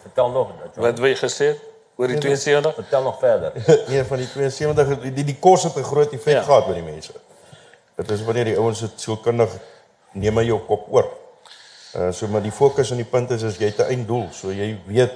[0.03, 1.49] Vertel nog wat wil jy gesê
[1.97, 3.53] oor die 72 nee, vertel nog verder.
[3.91, 6.43] Nee van die 72 die die, die kos het 'n groot effek ja.
[6.43, 7.13] gehad by die mense.
[7.97, 9.59] Dit is wanneer die ouens dit sielkundig
[10.13, 11.11] neem hy jou kop oor.
[11.97, 14.29] Uh, so maar die fokus en die punt is is jy het 'n einddoel.
[14.33, 15.13] So jy weet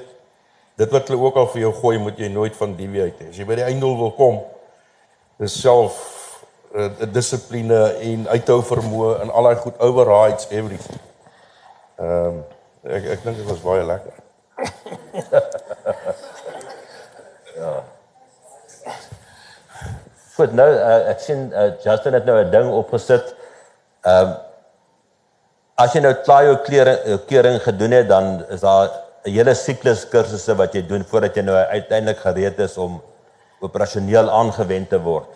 [0.77, 3.39] dit wat hulle ook al vir jou gooi moet jy nooit van die weet as
[3.41, 4.43] jy by die einddoel wil kom
[5.41, 5.97] is self
[6.75, 11.01] uh, dissipline en uithou vermoë en al daai goed overrides everything
[11.99, 12.45] ehm um,
[12.85, 14.15] ek ek dink dit was baie lekker
[17.61, 17.73] ja.
[20.37, 23.35] Goed, nou uh, ek sien uh, Justin het nou 'n ding opgesit.
[24.05, 24.35] Ehm uh,
[25.77, 28.89] as jy nou klaar jou klere keuring gedoen het, dan is daar
[29.25, 33.03] 'n hele siklus kursusse wat jy doen voordat jy nou uiteindelik gereed is om
[33.61, 35.29] operasioneel aangewend te word.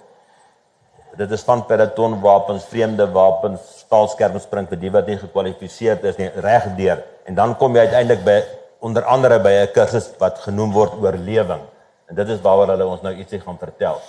[1.20, 6.30] Dit is van peloton wapens, vreemde wapens, staalskermspring vir die wat nie gekwalifiseer is nie,
[6.40, 7.02] regdeur.
[7.28, 8.36] En dan kom jy uiteindelik by
[8.80, 11.60] onder andere by 'n kursus wat genoem word oorlewing.
[12.08, 14.00] En dit is waaroor hulle ons nou ietsie gaan vertel.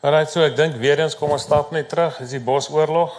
[0.00, 3.12] Alraai, so ek dink weer eens kom ons stap net terug, is die Bosoorlog.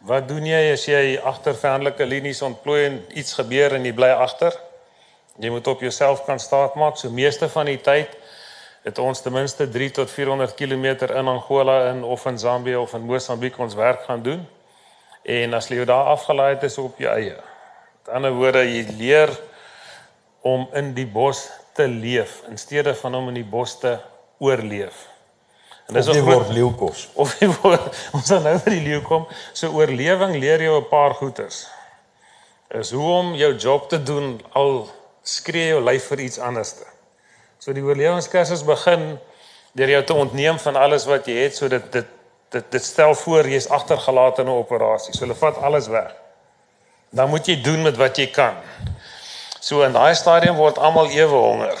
[0.00, 4.08] Wat doen jy as jy agter vriendelike linies ontplooi en iets gebeur en jy bly
[4.08, 4.52] agter?
[5.38, 6.96] Jy moet op jouself kan staatmaak.
[6.96, 8.08] So meeste van die tyd
[8.84, 12.92] het ons ten minste 3 tot 400 km in Angola in of in Zambië of
[12.92, 14.44] in Mosambiek ons werk gaan doen.
[15.24, 17.36] En as jy daar afgelaai het is op jou eie.
[18.02, 19.32] Met ander woorde, jy leer
[20.44, 23.96] om in die bos te leef in steede van om in die bos te
[24.38, 25.06] oorleef.
[25.88, 27.08] En dis 'n groot leeukos.
[27.14, 30.88] Of jy word ons dan nou by die leeu kom, so oorlewing leer jou 'n
[30.88, 31.68] paar goeters.
[32.68, 34.90] is hoe om jou job te doen al
[35.22, 36.93] skree jou lyf vir iets anderste.
[37.64, 39.14] So die oorlewingskursus begin
[39.72, 42.10] deur jou te ontneem van alles wat jy het sodat dit
[42.52, 45.14] dit dit stel voor jy's agtergelaat in 'n operasie.
[45.14, 46.12] So hulle vat alles weg.
[47.10, 48.54] Dan moet jy doen met wat jy kan.
[49.60, 51.78] So in daai stadium word almal ewe honger.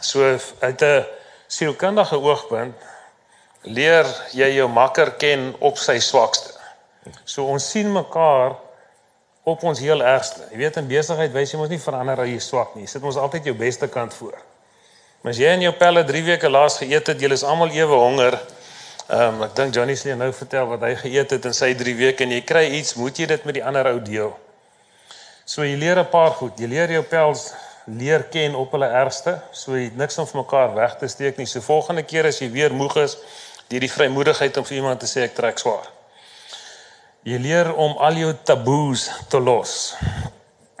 [0.00, 1.04] So uit 'n
[1.46, 2.74] sielkundige oogpunt
[3.62, 6.52] leer jy jou makker ken op sy swakste.
[7.24, 8.56] So ons sien mekaar
[9.44, 10.40] op ons heel ergste.
[10.50, 12.82] Jy weet in besigheid wys jy mos nie verander as jy swak nie.
[12.84, 14.47] Jy sit ons altyd jou beste kant voor.
[15.20, 17.96] Maar as jy en jou pelle 3 weke laas geëet het, julle is almal ewe
[17.98, 18.38] honger.
[19.08, 21.94] Ehm um, ek dink Johnny sê nou vertel wat hy geëet het in sy 3
[21.98, 24.30] weke en jy kry iets, moet jy dit met die ander ou deel.
[25.48, 26.60] So jy leer 'n paar goed.
[26.60, 27.52] Jy leer jou pels
[27.88, 31.46] leer ken op hulle ergste, so jy niks om vir mekaar weg te steek nie.
[31.46, 33.16] So volgende keer as jy weer moeg is,
[33.68, 35.88] jy die vrymoedigheid om vir iemand te sê ek trek swaar.
[37.24, 39.94] Jy leer om al jou taboes te los.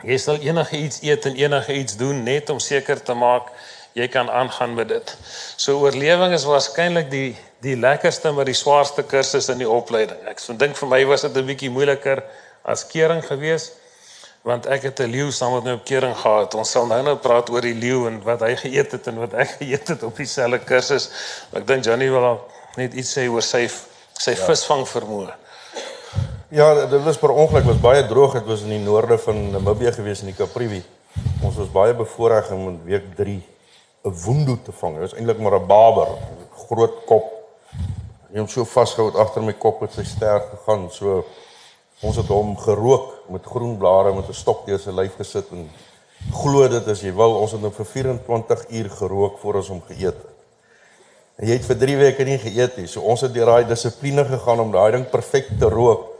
[0.04, 3.50] Jy sal enige iets eet en enige iets doen net om seker te maak
[3.92, 5.16] jy kan aangaan met dit.
[5.56, 10.20] So oorlewing is waarskynlik die die lekkerste maar die swaarste kursus in die opleiding.
[10.30, 12.22] Ek so dink vir my was dit 'n bietjie moeiliker
[12.62, 13.72] as kering gewees
[14.46, 16.54] want ek het 'n leeu saam met my op kering gehad.
[16.54, 19.34] Ons sal nou nou praat oor die leeu en wat hy geëet het en wat
[19.34, 21.10] ek geëet het op dieselfde kursus.
[21.52, 22.46] Ek dink Johnny wil
[22.76, 23.68] net iets sê oor sy
[24.18, 24.44] sy ja.
[24.46, 25.34] visvang vermoë.
[26.50, 28.32] Ja, dit was per ongeluk was baie droog.
[28.32, 30.82] Dit was in die noorde van Namibië gewees in die Kaprivi.
[31.42, 33.57] Ons was baie bevoorreg om in week 3
[34.08, 34.92] 'n woendoe te vang.
[34.92, 36.08] Dit was eintlik maar 'n baber,
[36.66, 37.26] groot kop.
[38.32, 40.90] Hy het so vasgehou agter my kop met sy ster gegaan.
[40.90, 41.24] So
[42.00, 45.70] ons het hom gerook met groen blare met 'n stok deur sy lyf gesit en
[46.32, 49.82] glo dit as jy wil, ons het hom vir 24 uur gerook voor ons hom
[49.88, 50.36] geëet het.
[51.38, 52.86] En jy het vir 3 weke nie geëet nie.
[52.86, 56.14] So ons het deur daai dissipline gegaan om daai ding perfek te rook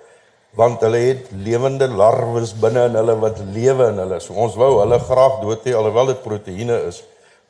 [0.56, 4.20] want hulle het lewende larwes binne in hulle wat lewe in hulle.
[4.20, 7.02] So ons wou hulle graag dood hê alhoewel dit proteïene is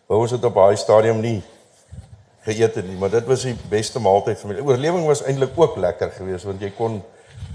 [0.08, 1.42] wou ons dit op daai stadium nie
[2.48, 4.62] geëet het nie, maar dit was die beste maaltyd vir my.
[4.64, 7.02] Oorlewing was eintlik ook lekker geweest want jy kon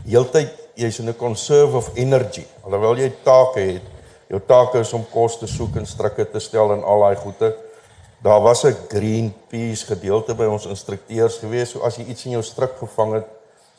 [0.05, 2.45] heeltyd jy's in 'n conserve of energy.
[2.63, 3.85] Alhoewel jy take het,
[4.29, 7.55] jou take is om kos te soek en strikke te stel en al daai goede.
[8.21, 11.71] Daar was 'n green peas gedeelte by ons instrukteurs geweest.
[11.71, 13.27] So as jy iets in jou strik gevang het,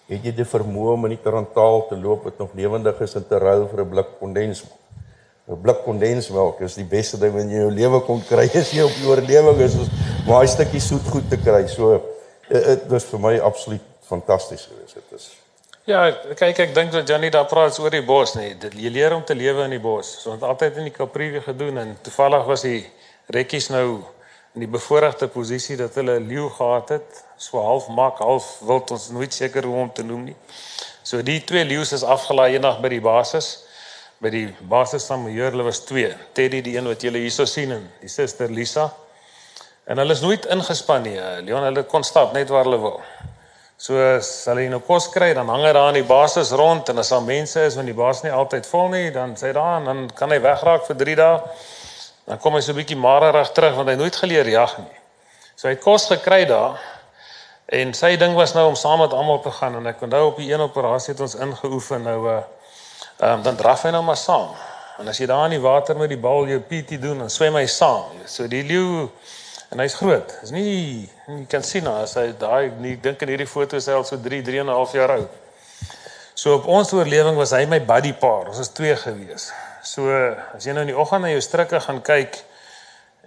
[0.09, 3.27] het jy die vermoë om in die tarantaal te loop wat nog lewendig is en
[3.29, 4.84] te ruil vir 'n blik kondensmelk.
[5.49, 8.71] 'n blik kondensmelk is die beste ding wat jy in jou lewe kon kry as
[8.73, 9.89] jy op die oorlewing is om
[10.27, 11.67] daai stukkie soet goed te kry.
[11.69, 12.01] So
[12.49, 14.95] dit was vir my absoluut fantasties geweest.
[14.95, 15.33] Dit is
[15.85, 18.55] Ja, kyk ek dink dat Johnny daar praat oor die bos nie.
[18.57, 20.15] Dit jy leer om te lewe in die bos.
[20.23, 22.87] So ons het altyd in die Kaprivi gedoen en toevallig was die
[23.37, 23.99] rekkies nou
[24.55, 28.91] in die bevoordeelde posisie dat hulle 'n leeu gehad het, so half mak, half wild,
[28.91, 30.37] ons nooit seker hoe om te noem nie.
[31.03, 33.67] So die twee leeu's is afgelaai eendag by die basis
[34.25, 36.09] by die basis van Meyer, hulle was twee.
[36.33, 38.89] Teddy die een wat julle hierso sien en die suster Lisa.
[39.85, 41.19] En hulle is nooit ingespan nie.
[41.45, 43.03] Leon hulle kon stap net waar hulle wil.
[43.77, 47.03] So as hulle nou kos kry, dan hang hy daar aan die basis rond en
[47.03, 49.83] as daar mense is want die baas nie altyd vol nie, dan sê hy daar
[49.83, 51.39] en dan kan hy wegraak vir 3 dae.
[52.31, 54.97] Dan kom hy so 'n bietjie marerig terug want hy nooit geleer jag nie.
[55.57, 56.81] So hy het kos gekry daar.
[57.69, 60.37] En sy ding was nou om saam met almal te gaan en ek onthou op
[60.37, 62.43] die een operasie het ons ingeoefen nou 'n uh,
[63.19, 64.51] Ehm um, dan draf hy nou maar saam.
[64.99, 67.55] En as jy daar in die water met die bal jou PT doen, dan swem
[67.59, 68.15] hy saam.
[68.31, 69.09] So die leeu
[69.75, 70.35] en hy's groot.
[70.43, 73.89] Is nie jy kan sien nou as hy daai ek dink in hierdie foto is
[73.91, 75.31] hy al so 3 3 en 'n half jaar oud.
[76.35, 78.49] So op ons oorlewing was hy my buddy paar.
[78.49, 79.53] Ons was twee gewees.
[79.83, 80.11] So
[80.55, 82.39] as jy nou in die oggend na jou strikke gaan kyk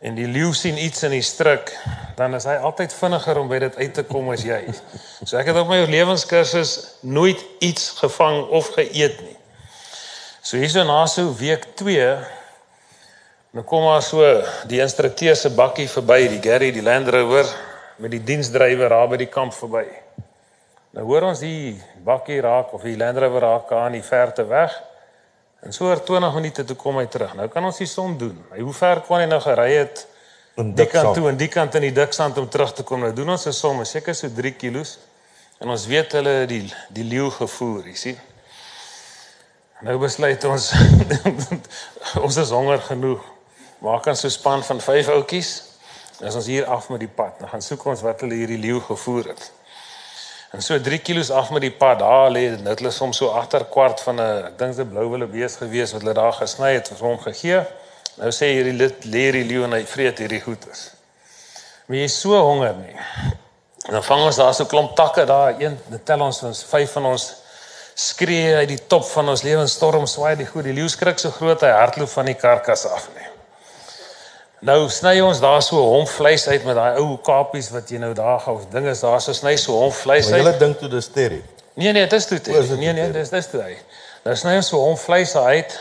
[0.01, 1.71] en die leeu sien iets in die stryk,
[2.15, 4.60] dan is hy altyd vinniger om by dit uit te kom as jy.
[5.23, 9.37] So ek het op my oorlewingskursus nooit iets gevang of geëet nie.
[10.47, 12.17] So hierso na so week 2
[13.51, 14.23] dan kom maar so
[14.71, 17.49] die instrukteur se bakkie verby, die Gary, die Land Rover
[17.99, 19.83] met die diensdrywer daar by die kamp verby.
[20.95, 21.73] Nou hoor ons die
[22.05, 24.71] bakkie raak of die Land Rover raak aan die verte weg.
[25.67, 27.36] En so oor 20 minute toe kom hy terug.
[27.36, 28.39] Nou kan ons die som doen.
[28.53, 30.05] Hy hoe ver kon hy nou gery het
[30.55, 33.03] die kant toe en die kant in die diksand om terug te kom.
[33.03, 34.88] Nou doen ons 'n som, seker so 3 kg.
[35.60, 38.25] En ons weet hulle die die leeu gevoer, jy sien.
[39.86, 40.72] Nou besluit ons
[42.26, 43.22] ons is honger genoeg.
[43.86, 45.52] Maak ons so span van 5 ouetjies.
[46.26, 48.80] As ons hier af met die pad, dan gaan soek ons wat hulle hierdie leeu
[48.82, 49.44] gevoer het.
[50.58, 53.30] En so 3 kg af met die pad, daar lê dit nou hulle soms so
[53.38, 56.74] agter kwart van 'n ek dink dit blou wille bees gewees wat hulle daar gesny
[56.74, 57.62] het vir hom gegee.
[58.18, 60.92] Nou sê hierdie lid lê hierdie leeu en hy vreet hierdie goedes.
[61.86, 62.98] Maar jy is so honger nie.
[63.86, 67.06] En dan vang ons daar so klomp takke daar, een tel ons ons vyf van
[67.06, 67.34] ons
[67.97, 71.63] skree uit die top van ons lewensstorm swaai die goed die leeu skrik so groot
[71.65, 73.25] hy hardloop van die karkas af nie.
[74.67, 78.12] Nou sny ons daar so hom vleis uit met daai ou kapies wat jy nou
[78.17, 80.38] daar gehou ding is daar so sny so hom vleis uit.
[80.38, 81.41] julle dink toe dis Terry.
[81.77, 82.39] Nee nee, dis toe.
[82.53, 83.17] O, is dit Nee nee, toe?
[83.17, 83.73] dis dis toe hy.
[84.25, 85.79] Nou sny ons so hom vleis uit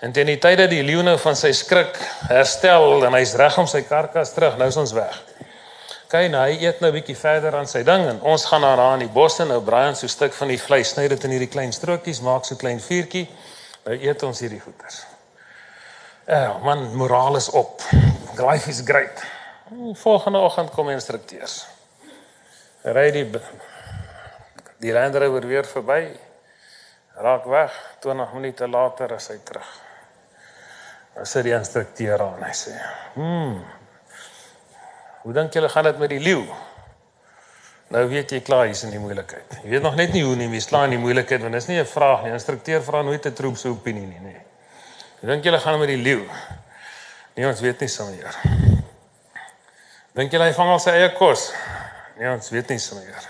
[0.00, 1.98] en teen die tyd dat die leeu nou van sy skrik
[2.30, 5.18] herstel en hy's reg om sy karkas terug, nou is ons weg.
[6.10, 8.74] Kyk nou, hy eet nou 'n bietjie verder aan sy ding en ons gaan na
[8.76, 11.24] daar in die bosse nou braai ons so 'n stuk van die vleis, sny dit
[11.24, 13.28] in hierdie klein strokies, maak so klein vuurtjie.
[13.84, 15.06] Nou eet ons hierdie goeders.
[16.26, 17.80] Ja, man, moraal is op.
[18.36, 19.22] Life is great.
[19.94, 21.66] Volgende oggend kom instrukteurs.
[22.82, 23.40] Ry die
[24.78, 26.18] die Land Rover weer verby.
[27.14, 27.96] Raak weg.
[28.00, 29.80] 20 minute later is hy terug.
[31.14, 32.42] Dan sit die instrukteur aan.
[32.42, 32.74] Hy sê:
[33.14, 33.79] "Hm.
[35.22, 36.44] Hoe dink julle gaan dit met die leeu?"
[37.90, 39.56] Nou weet jy klaar hier's in die moeilikheid.
[39.64, 41.80] Jy weet nog net nie hoe nie, jy slaan in die moeilikheid want dis nie
[41.80, 42.30] 'n vraag nie.
[42.30, 44.40] Die instrukteur vra nooit 'n troep se opinie nie, nee.
[45.20, 46.28] Hoe dink julle gaan dit met die leeu?
[47.34, 48.36] Nee, ons weet nie sommer.
[50.14, 51.52] Dink julle hy vang al sy eie kos?
[52.18, 53.28] Nee, ons weet nie sommer.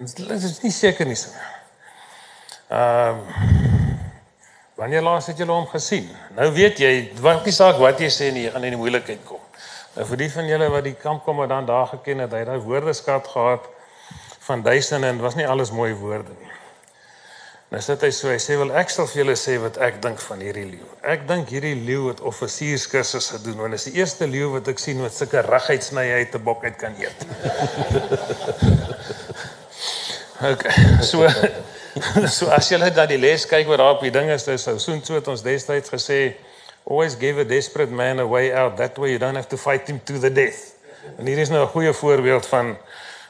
[0.00, 1.48] Ons is nie seker nie sommer.
[2.68, 3.20] Ehm
[4.82, 6.08] Wanneer laas het julle hom gesien?
[6.34, 9.20] Nou weet jy, wat nie saak wat jy sê nie, jy gaan in die moeilikheid
[9.28, 9.38] kom.
[9.92, 13.28] Nou vir die van julle wat die kampkommandant daar geken het, hy het daai woordeskat
[13.28, 13.68] gehad
[14.46, 16.52] van duisende en dit was nie alles mooi woorde nie.
[17.72, 20.20] Nou sit hy so, hy sê wel ek sal vir julle sê wat ek dink
[20.20, 20.88] van hierdie leeu.
[21.08, 24.80] Ek dink hierdie leeu het offisierskursus gedoen want dit is die eerste leeu wat ek
[24.80, 27.24] sien wat sulke reguit sny uit 'n bok uit kan eet.
[30.52, 30.76] okay.
[31.00, 31.28] So
[32.36, 34.78] so as net na die les kyk wat daar op die ding is, dis so
[34.80, 36.34] soen so het ons destyds gesê
[36.84, 39.88] always give a desperate man a way out that way you don't have to fight
[39.88, 40.74] him to the death.
[41.18, 42.76] En hier is nou 'n goeie voorbeeld van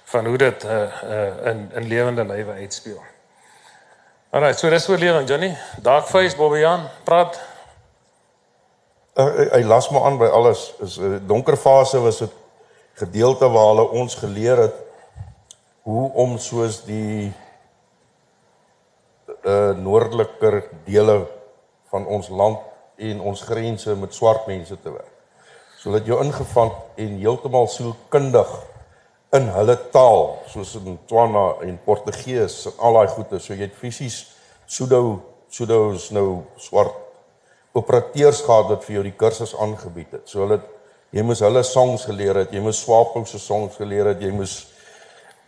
[0.04, 0.70] van hoe dit uh,
[1.04, 3.02] uh, in in lewende lywe uitspeel.
[4.30, 5.56] Alraai, so dis oorlewing Johnny.
[5.82, 7.40] Dark face Bobbejaan, praat.
[9.14, 10.74] Uh, hy, las maar aan by alles.
[10.80, 12.32] Is 'n donker fase was dit
[12.94, 14.74] gedeelte waar hulle ons geleer het
[15.82, 17.32] hoe om soos die
[19.42, 21.26] uh noordeliker dele
[21.90, 22.58] van ons land
[23.10, 25.10] en ons grense met swart mense te werk.
[25.82, 26.70] So dat jou ingevang
[27.02, 28.50] en heeltemal sielkundig
[29.34, 33.78] in hulle taal soos in Tswana en Portugees en al daai goeie so jy het
[33.78, 34.18] fisies
[34.68, 35.00] pseudo
[35.52, 36.94] pseudo is nou swart
[37.76, 40.28] operateurs gehad wat vir jou die kursus aangebied het.
[40.28, 40.60] So hulle
[41.12, 44.54] jy moes hulle songs geleer het, jy moes Swapo se songs geleer het, jy moes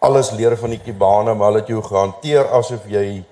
[0.05, 3.23] alles leer van die Kibane, maar hulle het jou gehanteer asof jy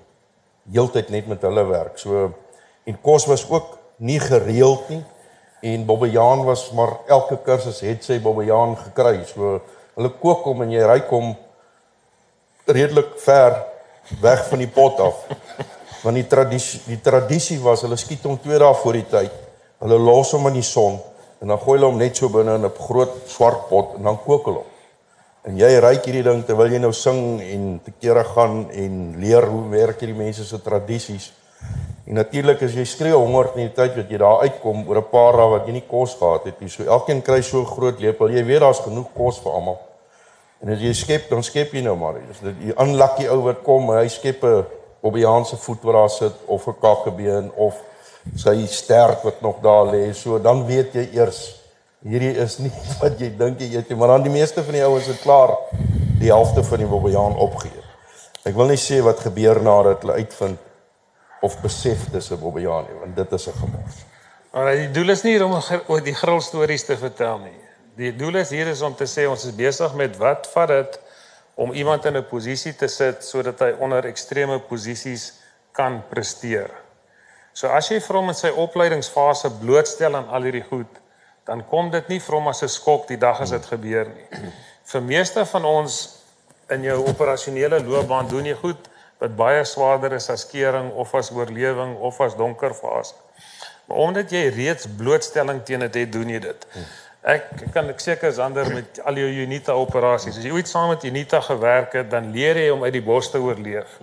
[0.73, 1.99] heeltyd net met hulle werk.
[2.01, 2.29] So
[2.89, 5.03] en kos was ook nie gereeld nie
[5.63, 9.21] en Bobbejaan was maar elke kursus het sy Bobbejaan gekry.
[9.23, 9.61] So
[9.95, 11.31] hulle kook hom en jy ry hom
[12.67, 13.61] redelik ver
[14.21, 15.21] weg van die pot af.
[16.03, 19.37] Want die tradisie die tradisie was hulle skiet hom 2 dae voor die tyd.
[19.83, 20.99] Hulle los hom in die son
[21.39, 24.19] en dan gooi hulle hom net so binne in 'n groot swart pot en dan
[24.25, 24.71] kook hulle hom.
[25.43, 29.47] En jy ryk hierdie ding terwyl jy nou sing en te kere gaan en leer
[29.47, 31.31] hoe werk hierdie mense se tradisies.
[32.13, 35.09] En natuurlik as jy skreeu honger in die tyd wat jy daar uitkom oor 'n
[35.09, 36.69] paar dae wat jy nie kos gehad het nie.
[36.69, 38.29] So elkeen kry so 'n groot lepel.
[38.29, 39.79] Jy weet daar's genoeg kos vir almal.
[40.61, 42.13] En as jy skep, dan skep jy nou maar.
[42.27, 44.65] Dis dit die aanlakkie ou wat kom, hy skep 'n
[45.01, 47.81] Bobbejaanse voet wat daar sit of 'n kakkebeen of
[48.35, 50.13] sy stert wat nog daar lê.
[50.13, 51.61] So dan weet jy eers
[52.03, 52.71] hierdie is nie
[53.01, 55.57] wat jy dink jy eet nie, maar dan die meeste van die ouens het klaar
[56.19, 57.83] die helfte van die Bobbejaan opgeëet.
[58.45, 60.59] Ek wil nie sê wat gebeur nadat hulle uitvind
[61.43, 63.95] of besef dis 'n Bobbejaan nie, want dit is 'n gemors.
[64.51, 67.59] Maar die doel is nie om oor die gril stories te vertel nie.
[67.95, 70.99] Die doel is hier is om te sê ons is besig met wat vat dit
[71.55, 75.33] om iemand in 'n posisie te sit sodat hy onder ekstreme posisies
[75.71, 76.69] kan presteer.
[77.53, 80.99] So as jy vir hom in sy opleidingsfase blootstel aan al hierdie goed,
[81.45, 84.27] dan kom dit nie vir hom as 'n skok die dag as dit gebeur nie.
[84.85, 86.19] Vir meeste van ons
[86.69, 88.89] in jou operasionele loopbaan doen jy goed
[89.23, 93.15] wat baie swaarder is as kering of as oorlewing of as donker fase.
[93.87, 96.65] Maar omdat jy reeds blootstelling teen dit het, doen jy dit.
[97.23, 100.39] Ek kan ek seker Sander met al jou Unita operasies.
[100.39, 103.31] As jy ooit saam met Unita gewerk het, dan leer jy om uit die bos
[103.31, 103.99] te oorleef.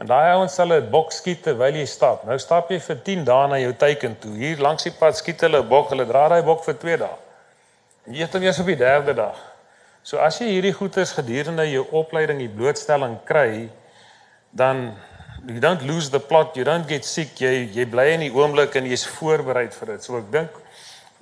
[0.00, 2.26] En daai ouens sal 'n bok skiet terwyl jy stap.
[2.28, 4.34] Nou stap jy vir 10 dae na jou teiken toe.
[4.36, 5.88] Hier langs die pad skiet hulle 'n bok.
[5.88, 7.16] Hulle dra daai bok vir 2 dae.
[8.06, 9.36] Jy eet hom eers op die 3de dag.
[10.02, 13.70] So as jy hierdie goeders gedurende jou opleiding die blootstelling kry,
[14.54, 14.92] dan
[15.46, 18.76] you don't lose the plot, you don't get sick, jy jy bly in die oomblik
[18.78, 20.06] en jy's voorberei vir dit.
[20.06, 20.62] So ek dink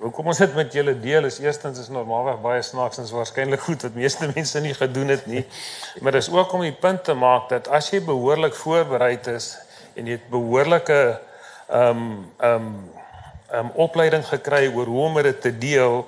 [0.03, 3.61] Hoekom ons dit met julle deel is eerstens is normaalweg baie snaaks en is waarskynlik
[3.63, 5.43] goed wat meeste mense nie gedoen het nie.
[6.03, 9.53] Maar dis ook om die punt te maak dat as jy behoorlik voorberei is
[9.95, 10.99] en jy het behoorlike
[11.69, 12.03] ehm um,
[12.41, 12.75] ehm um,
[13.53, 16.03] ehm um, opleiding gekry oor hoe om dit te deel,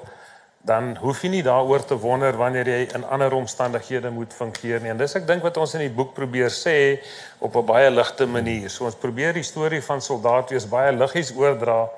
[0.65, 4.89] dan hoef jy nie daaroor te wonder wanneer jy in ander omstandighede moet fungeer nie.
[4.89, 6.97] En dis ek dink wat ons in die boek probeer sê
[7.37, 8.69] op 'n baie ligte manier.
[8.69, 11.89] So ons probeer die storie van soldaat wees baie liggies oordra.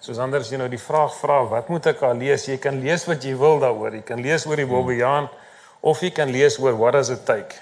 [0.00, 2.46] Soos anders jy nou die vraag vra, wat moet ek al lees?
[2.46, 3.92] Jy kan lees wat jy wil daaroor.
[3.94, 5.28] Jy kan lees oor die Bobbejaan
[5.80, 7.54] of jy kan lees oor what does it take.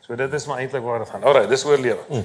[0.00, 1.22] So dit is maar eintlik waar dit gaan.
[1.22, 2.00] Alraai, dis oorlewe.
[2.08, 2.24] Hmm.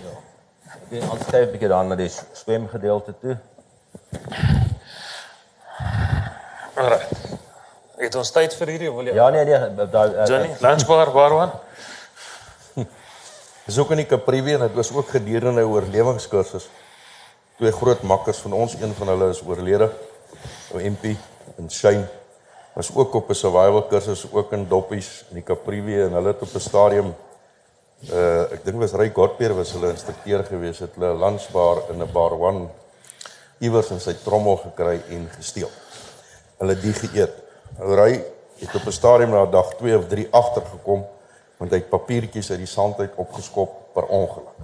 [0.91, 3.37] Ek gaan kyk 'n bietjie dan na die swemgedeelte toe.
[6.75, 7.24] Alraai.
[8.05, 9.13] Het ons tyd vir hierdie wil jy?
[9.17, 11.53] Ja nee nee, daai uh, Johnny, lunchbar waarwan?
[13.65, 16.67] Dis ook in die Kapriwe en dit was ook gedurende 'n oorlewingskursus.
[17.57, 19.89] Twee groot makkers van ons, een van hulle is oorlede.
[20.73, 21.15] Ou MP
[21.57, 22.05] en Shane
[22.75, 26.41] was ook op 'n survival kursus ook in Doppies in die Kapriwe en hulle het
[26.41, 27.15] op 'n stadium
[28.11, 32.01] uh ek dink was Ray Godpeer was hulle instrukteur gewees het hulle 'n lunchbar in
[32.01, 32.69] 'n bar 1
[33.59, 35.71] iewers in sy trommel gekry en gesteel.
[36.59, 37.44] Hulle die geëet.
[37.79, 38.23] Ry
[38.59, 41.05] het op 'n stadium na dag 2 of 3 agtergekom
[41.57, 44.55] want hy het papiertjies uit die sand uit opgeskop per ongeluk.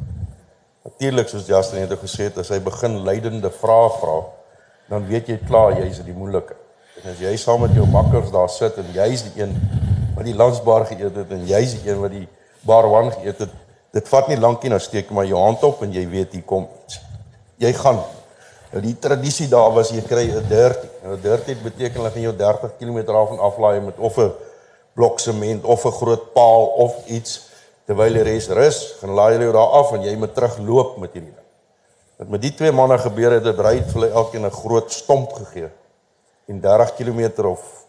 [0.83, 4.23] Natuurlik soos Justin net gesê het, as hy begin leidende vrae vra,
[4.89, 6.55] dan weet jy klaar jy's in die moeilike.
[7.03, 9.55] En as jy saam met jou makkers daar sit en jy's die een
[10.15, 12.27] wat die landsbaar geëet het en jy's die een wat die
[12.61, 13.49] bar one geëet het,
[13.91, 16.33] dit vat nie lank nie dan steek jy maar jou hand op en jy weet
[16.33, 16.99] hier kom iets.
[17.57, 18.03] Jy gaan
[18.71, 20.90] Nou die tradisie daar was jy kry 'n 30.
[21.01, 24.31] Nou 'n 30 beteken hulle gaan jou 30 km af en aflaai met of 'n
[24.93, 27.49] blok sement of 'n groot paal of iets
[27.85, 31.13] terwyl die res rus, gaan laai hulle jou daar af en jy moet terugloop met
[31.13, 31.47] hierdie ding.
[32.17, 35.69] Wat met die twee manne gebeur het, het vir hulle elkeen 'n groot stomp gegee
[36.47, 37.85] en 30 km of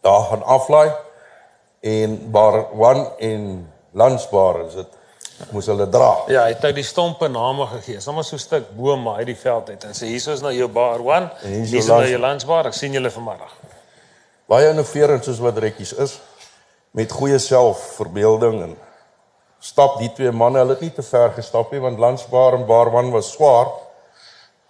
[0.00, 0.92] daar gaan aflaai
[1.80, 4.92] en bar 1 en lunchbar is dit
[5.50, 6.10] moes hulle dra.
[6.32, 8.00] Ja, hy het nou die stompe name gegee.
[8.00, 10.52] Sommige so 'n stuk boom maar uit die veld uit en sê hier is nou
[10.52, 11.30] jou bar 1.
[11.42, 12.66] Hier is nou jou lunchbar.
[12.66, 13.52] Ek sien julle vanmiddag.
[14.46, 16.20] Baie innoverend soos wat rekkies is
[16.90, 18.76] met goeie selfverbeelding en
[19.58, 22.92] stap die twee manne, hulle het nie te ver gestap nie want lunchbar en bar
[22.92, 23.68] 1 was swaar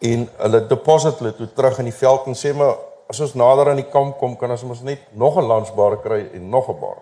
[0.01, 2.75] en hulle deposit hulle toe terug in die veld en sê maar
[3.11, 6.27] as ons nader aan die kamp kom kan ons mos net nog 'n lunchbar kry
[6.35, 6.99] en nog 'n bar.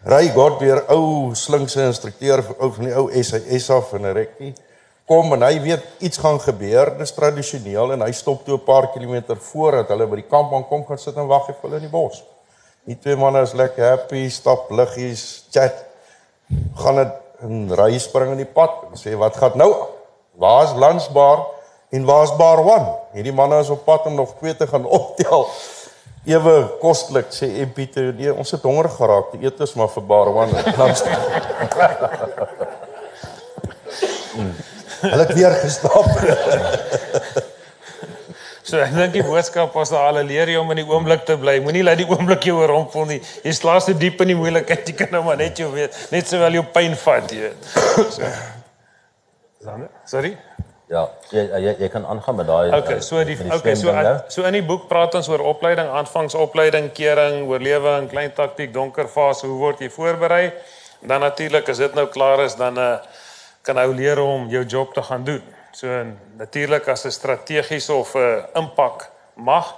[0.00, 4.54] Ry God weer ou slinkse instrukteur ou van die ou SAS af in 'n rekkie
[5.04, 8.88] kom en hy weet iets gaan gebeur dis tradisioneel en hy stop toe 'n paar
[8.94, 11.92] kilometer voordat hulle by die kamp aankom gaan sit en wag vir hulle in die
[11.92, 12.24] bos.
[12.86, 15.84] Die twee manne is lekker happy, stap liggies, chat.
[16.76, 19.86] Gaan dit in ry spring in die pad en sê wat gaan nou?
[20.38, 21.46] Waar's lunchbar
[21.92, 22.88] en waar's 1?
[23.12, 25.48] Hierdie manne is op pad om nog twee te gaan optel
[26.24, 29.32] ewe kostelik sê MP2 nee ons het honger geraak.
[29.34, 31.04] Die eet is maar vir Barwan langs.
[35.00, 36.10] Hulle het weer gestap.
[38.70, 41.34] So ek dink die boodskap was daar al leer jy om in die oomblik te
[41.40, 41.56] bly.
[41.64, 43.18] Moenie laat die oomblik jou oorrompel nie.
[43.42, 44.84] Jy slaas te diep in die moeilikheid.
[44.86, 47.72] Jy kan nou maar net jou weet net sowel jou pyn vat jy weet.
[48.14, 48.30] So.
[50.08, 50.36] Sorry
[50.90, 53.92] Ja, jy jy, jy kan aangaan met daai Okay, so die, die okay, so
[54.26, 59.46] so in die boek praat ons oor opleiding, aanvangsopleiding, kering, oorlewing, klein taktiek, donker fase,
[59.46, 60.50] hoe word jy voorberei?
[61.06, 62.96] Dan natuurlik as dit nou klaar is, dan uh,
[63.62, 65.46] kan jy leer om jou job te gaan doen.
[65.78, 66.02] So
[66.40, 69.70] natuurlik as 'n strategiese of 'n uh, impak mag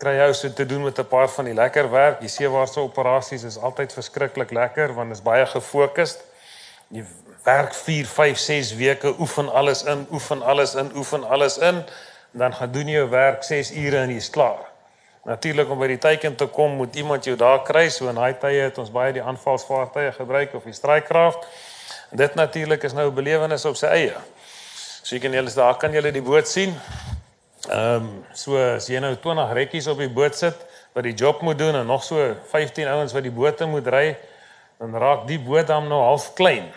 [0.00, 2.20] kry jy so te doen met 'n paar van die lekker werk.
[2.20, 6.24] Die seewaarse operasies is altyd verskriklik lekker want dit is baie gefokusd.
[6.88, 7.04] Jy
[7.50, 11.82] werk 4, 5, 6 weke, oefen alles in, oefen alles in, oefen alles in,
[12.30, 14.68] dan gaan doen jou werk 6 ure en jy's klaar.
[15.26, 18.38] Natuurlik om by die teiken te kom, moet iemand jou daar kry, so in daai
[18.40, 21.44] tye het ons baie die aanvalsvaartuie gebruik of die strykkraft.
[22.16, 24.16] Dit natuurlik is nou 'n belewenis op sy eie.
[25.02, 26.74] So jy kan julle daar kan julle die boot sien.
[27.68, 30.56] Ehm um, so as jy nou 20 rekkies op die boot sit
[30.92, 34.16] wat die job moet doen en nog so 15 ouens wat die bote moet ry,
[34.78, 36.72] dan raak die boot dan nou half klein.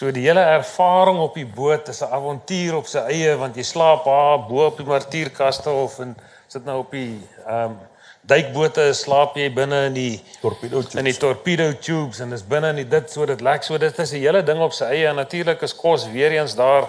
[0.00, 3.62] So die hele ervaring op die boot is 'n avontuur op sy eie want jy
[3.62, 6.14] slaap daar bo op die martierkaste of en
[6.48, 7.74] sit nou op die ehm um,
[8.22, 10.94] duikbote slaap jy binne in die torpedo tubes.
[10.94, 13.98] in die torpedo tubes en dis binne in die dit so dit lek so dit
[13.98, 16.82] is 'n hele ding op sy eie en natuurlik is kos weer eens daar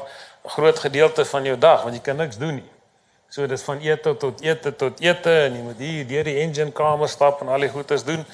[0.46, 2.70] 'n groot gedeelte van jou dag want jy kan niks doen nie.
[3.30, 6.72] So dis van ete tot ete tot ete en jy moet hier deur die engine
[6.72, 8.26] kamer stap en al die goedes doen.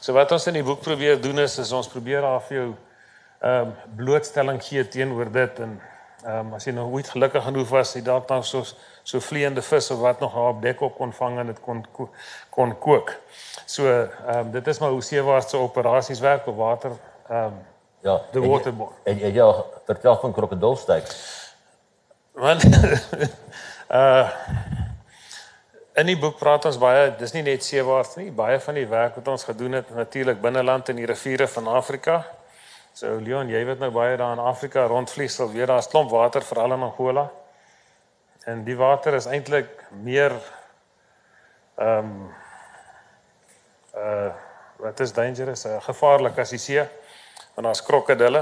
[0.00, 2.74] So wat ons in die boek probeer doen is, is ons probeer daar vir jou
[3.42, 5.80] ehm um, blootstelling gee teenoor dit en
[6.22, 8.62] Ehm um, as jy nou ooit gelukkig genoeg was, jy dalk dan so
[9.02, 11.80] so vleiende vis of wat nog op dek op kon vang en dit kon
[12.54, 13.10] kon kook.
[13.66, 16.92] So ehm um, dit is maar hoe seewaartse operasies werk op water.
[17.28, 17.56] Ehm um,
[18.06, 18.94] ja, the waterborne.
[19.02, 19.48] En jy ja,
[19.86, 21.10] vertel van krokodilstyk.
[22.32, 22.64] Want
[24.02, 24.30] uh
[25.92, 29.18] in die boek praat ons baie, dis nie net seewaarts nie, baie van die werk
[29.18, 32.22] wat ons gedoen het natuurlik binneland in die riviere van Afrika.
[32.92, 36.44] So Leon, jy weet nou baie daar in Afrika rondvlieg, sal weer daar's klomp water
[36.44, 37.30] veral in Angola.
[38.44, 39.70] En die water is eintlik
[40.04, 40.34] meer
[41.80, 42.16] ehm um,
[43.96, 44.32] uh
[44.82, 46.82] wat is dangerous, uh, gevaarlik as die see.
[47.54, 48.40] Want daar's krokodille.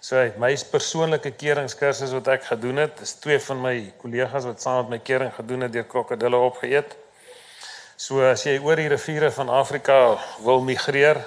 [0.00, 4.62] So uit my persoonlike keringskursus wat ek gedoen het, is twee van my kollegas wat
[4.62, 6.94] saam met my kering gedoen het deur krokodille opgeëet.
[7.96, 9.98] So as jy oor die riviere van Afrika
[10.46, 11.18] wil migreer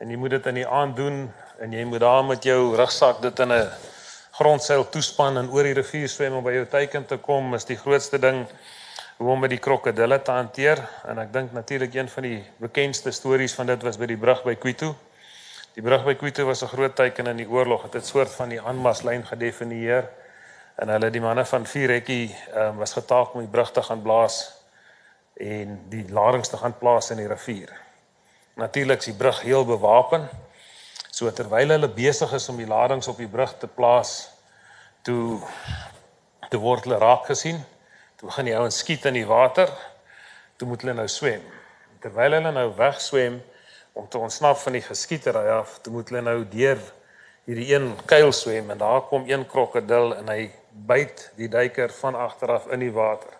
[0.00, 1.20] en jy moet dit in die aand doen
[1.60, 3.68] en jy moet daar met jou rugsak dit in 'n
[4.32, 7.76] grondseil toespan en oor die rivier swem om by jou teiken te kom, is die
[7.76, 8.46] grootste ding
[9.16, 13.10] hoe om met die krokodille te hanteer en ek dink natuurlik een van die bekendste
[13.10, 14.96] stories van dit was by die brug by Quito.
[15.74, 17.82] Die brug by Quito was 'n groot teken in die oorlog.
[17.82, 20.08] Dit het 'n soort van die aanmaslyn gedefinieer.
[20.76, 24.52] En hulle die manne van Vierekkie um, was getaak om die brug te gaan blaas
[25.36, 27.68] en die ladings te gaan plaas in die rivier.
[28.54, 30.28] Natuurlik is die brug heel bewapen.
[31.20, 34.30] So terwyl hulle besig is om die ladings op die brug te plaas,
[35.04, 35.36] toe
[36.48, 37.58] te word hulle raak gesien.
[38.16, 39.68] Toe begin die ouens skiet in die water.
[40.56, 41.42] Toe moet hulle nou swem.
[42.00, 43.36] Terwyl hulle nou wegswem,
[43.92, 46.80] om te ontsnap van die geskietery af, toe moet hulle nou deur
[47.44, 50.46] hierdie een kuil swem en daar kom een krokodil en hy
[50.88, 53.36] byt die duiker van agter af in die water.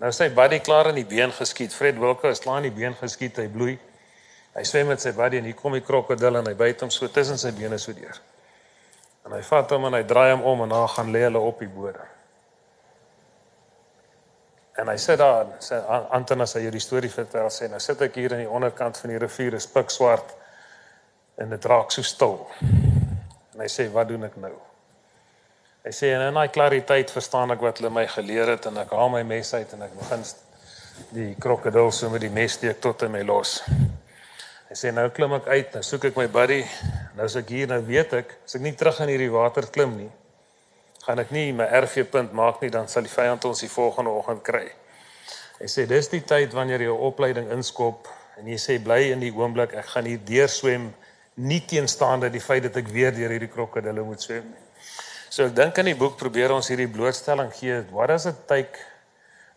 [0.00, 1.76] Nou sy buddy klaar in die been geskiet.
[1.76, 3.76] Fred Wilke is klaar in die been geskiet, hy bloei.
[4.58, 7.06] Hy swem met sy buddy en hier kom die krokodil en hy byt hom so
[7.14, 8.16] tussen sy bene so deur.
[9.26, 11.60] En hy vat hom en hy draai hom om en daar gaan lê hulle op
[11.62, 12.14] die bodem.
[14.78, 15.78] En hy sê daar, sê
[16.14, 19.10] Anton as hy hierdie storie vertel, sê nou sit ek hier aan die onderkant van
[19.10, 20.34] die rivier, is pikswart
[21.38, 22.40] en dit raak so stil.
[23.54, 24.54] En hy sê, "Wat doen ek nou?"
[25.84, 28.90] Hy sê en in daai klariteit verstaan ek wat hulle my geleer het en ek
[28.90, 30.24] haal my mes uit en ek begin
[31.10, 33.62] die krokodil so met die mes steek tot hy my los.
[34.68, 36.58] Hy sê nou klim ek uit, nou soek ek my buddy.
[37.16, 39.94] Nou as ek hier nou weet ek, as ek nie terug in hierdie water klim
[39.96, 40.08] nie,
[41.06, 44.12] gaan ek nie my RV punt maak nie, dan sal die vyand ons die volgende
[44.12, 44.66] oggend kry.
[45.56, 49.24] Hy sê dis die tyd wanneer jy jou opleiding inskop en jy sê bly in
[49.24, 50.90] die oomblik, ek gaan hier deur swem
[51.40, 54.52] nie teenstaande die feit dat ek weer deur hierdie krokodille moet swem.
[55.32, 57.80] So ek dink in die boek probeer ons hierdie blootstelling gee.
[57.88, 58.84] What does it take?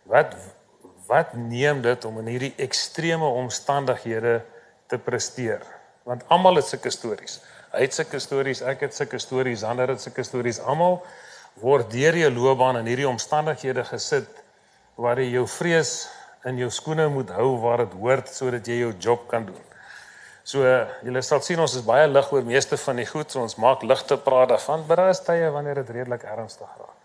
[0.07, 0.39] Wat
[1.11, 4.39] wat neem dit om in hierdie ekstreme omstandighede
[4.91, 5.63] te presteer?
[6.07, 7.39] Want almal het sulke stories.
[7.71, 10.59] Hy het sulke stories, ek het sulke stories, ander het sulke stories.
[10.59, 10.99] Almal
[11.63, 14.41] word deur jou loopbaan in hierdie omstandighede gesit
[14.99, 16.09] waar jy jou vrees
[16.47, 19.67] in jou skoene moet hou waar dit hoort sodat jy jou job kan doen.
[20.43, 20.65] So
[21.05, 23.85] julle sal sien ons is baie lig oor meeste van die goed, so ons maak
[23.85, 26.97] ligte praat daarvan, maar daar is tye wanneer dit redelik ernstig raak.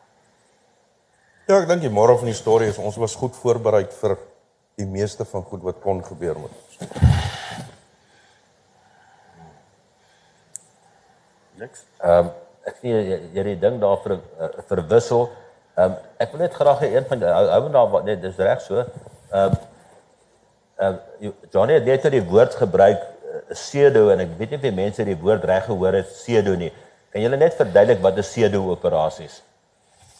[1.46, 4.16] Ja, ek dink die môre van die storie is ons was goed voorberei vir
[4.80, 7.35] die meeste van goed wat kon gebeur met ons.
[11.60, 11.86] Niks.
[12.04, 12.34] Ehm um,
[12.66, 15.28] ek sien jy jy die ding daar vir uh, verwissel.
[15.76, 18.60] Ehm um, ek wil net graag hê een van hou hou daar net dis reg
[18.64, 18.82] so.
[18.82, 19.58] Ehm um,
[20.86, 20.98] ehm
[21.28, 24.76] um, Johnny het net die woord gebruik uh, pseudo en ek weet nie of die
[24.82, 26.72] mense die woord reg gehoor het pseudo nie.
[27.14, 29.40] Kan julle net verduidelik wat 'n pseudo operasies?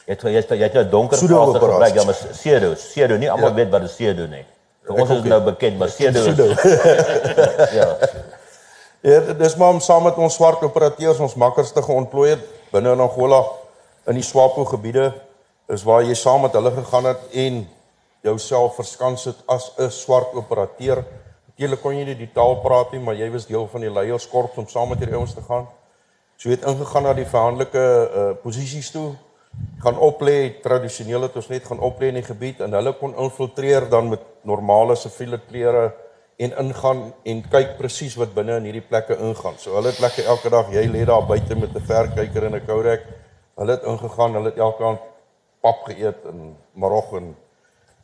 [0.07, 3.31] Jy het jy het jy het nou donker frase gebruik ja maar pseudo pseudo nie
[3.31, 3.55] almal ja.
[3.61, 4.47] weet wat 'n pseudo nie.
[4.87, 6.49] Vir ons is nou bekend maar pseudo.
[7.81, 7.89] ja.
[9.05, 12.39] Ja, dis maar om saam met ons swart operateurs ons makkers te geontplooi
[12.73, 13.43] binne in Angola
[14.09, 15.11] in die Swapo gebiede
[15.69, 17.59] is waar jy saam met hulle gegaan het en
[18.25, 21.05] jouself verskans het as 'n swart operateur.
[21.49, 24.57] Natuurlik kon jy nie die taal praat nie, maar jy was deel van die leierskorps
[24.57, 25.67] om saam met hierdie ouens te gaan.
[26.37, 29.15] So jy het ingegaan na die verhandelike uh, posisies toe,
[29.79, 33.89] gaan oplê, tradisioneel het ons net gaan oplê in die gebied en hulle kon infiltreer
[33.89, 35.93] dan met normale siviele klere
[36.37, 39.57] en ingaan en kyk presies wat binne in hierdie plekke ingaan.
[39.59, 42.67] So hulle het lekker elke dag jy lê daar buite met 'n verkyker en 'n
[42.67, 43.03] kourek.
[43.57, 45.01] Hulle het ingegaan, hulle het elke aand
[45.61, 47.37] pap geëet en marog en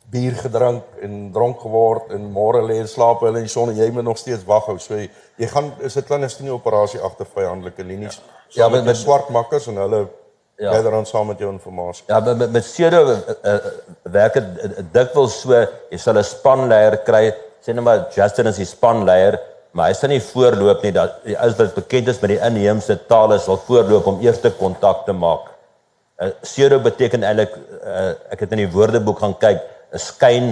[0.09, 3.77] bier gedrink en dronk geword en môre lê en slaap hulle in die son en
[3.77, 4.77] jy moet nog steeds wag hou.
[4.79, 8.21] So jy, jy gaan is dit klandestine operasie agter vyandelike linies.
[8.49, 10.07] Ja, ja met, met swart makkers en hulle
[10.55, 10.71] Ja.
[10.71, 12.03] Verder dan saam met jou inligting.
[12.07, 13.55] Ja, met met, met sedo uh, uh,
[14.01, 15.57] werk dit dikwels so,
[15.89, 19.39] jy sal 'n spanleier kry sê net maar Justin is die spanleier,
[19.71, 22.99] maar hy staan nie voorloop nie dat die ou wat bekend is met die inheemse
[23.07, 25.53] tale sal voorloop om eerste kontak te maak
[26.23, 30.51] Uh, pseudo beteken eintlik uh, ek het in die woordeboek gaan kyk, 'n skyn